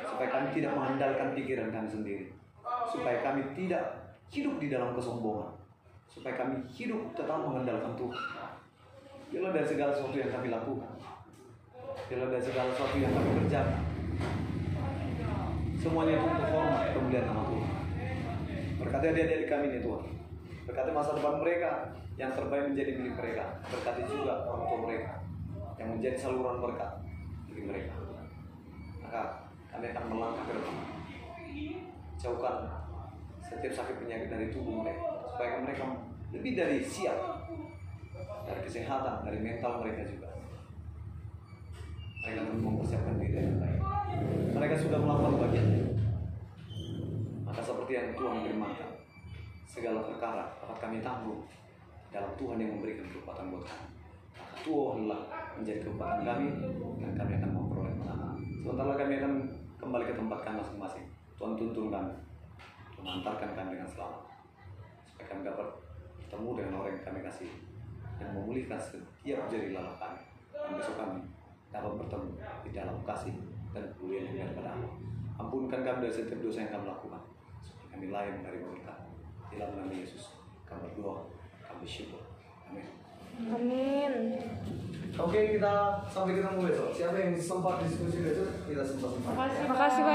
[0.07, 2.27] Supaya kami tidak mengandalkan pikiran kami sendiri.
[2.87, 3.85] Supaya kami tidak
[4.31, 5.57] hidup di dalam kesombongan.
[6.07, 8.23] Supaya kami hidup tetap mengandalkan Tuhan.
[9.27, 10.93] Biarlah dari segala sesuatu yang kami lakukan.
[12.07, 13.96] Biarlah dari segala sesuatu yang kami kerjakan.
[15.87, 17.71] Semuanya itu untuk hormat kemuliaan nama Tuhan.
[18.83, 20.03] Berkati adik-adik kami ini Tuhan.
[20.67, 23.63] Berkati masa depan mereka yang terbaik menjadi milik mereka.
[23.71, 25.23] Berkati juga orang tua mereka
[25.79, 26.91] yang menjadi saluran berkat
[27.47, 27.95] bagi mereka.
[28.99, 29.23] Maka
[29.71, 30.77] kami akan melangkah ke depan.
[32.19, 32.57] Jauhkan
[33.39, 36.03] setiap sakit penyakit dari tubuh mereka supaya mereka
[36.35, 37.47] lebih dari siap
[38.43, 40.35] dari kesehatan, dari mental mereka juga.
[42.27, 43.76] Mereka mempersiapkan diri dengan baik.
[44.57, 45.85] Mereka sudah melakukan bagiannya.
[47.45, 48.91] Maka seperti yang Tuhan firmankan,
[49.69, 51.45] segala perkara dapat kami tanggung
[52.09, 53.87] dalam Tuhan yang memberikan kekuatan buat kami.
[54.41, 55.21] Maka Tuhanlah
[55.61, 56.47] menjadi kekuatan kami
[57.05, 58.41] dan kami akan memperoleh menang.
[58.65, 59.33] Sementara kami akan
[59.77, 61.05] kembali ke tempat kami masing-masing.
[61.37, 62.13] Tuhan tuntun kami,
[62.97, 64.25] Tuhan antarkan kami dengan selamat.
[65.05, 65.69] Supaya kami dapat
[66.17, 67.53] bertemu dengan orang yang kami kasih
[68.17, 70.21] dan memulihkan setiap jari lalat kami.
[70.57, 71.21] Dan besok kami
[71.69, 72.31] dapat bertemu
[72.65, 73.37] di dalam kasih
[73.77, 74.93] dan kemuliaan yang daripada Allah.
[75.37, 77.23] Ampunkan kami dari setiap dosa yang kami lakukan.
[77.61, 78.99] Supaya kami lain dari berkat.
[79.53, 80.33] Di dalam nama Yesus,
[80.65, 81.29] kami berdoa,
[81.61, 82.25] kami bersyukur.
[82.73, 82.89] Amin.
[83.37, 84.13] Amin.
[85.17, 86.89] Oke, kita sampai ketemu besok.
[86.93, 89.33] Siapa yang sempat diskusi besok, kita sempat sempat.
[89.33, 89.61] Makasih.
[89.69, 90.05] Makasih banyak.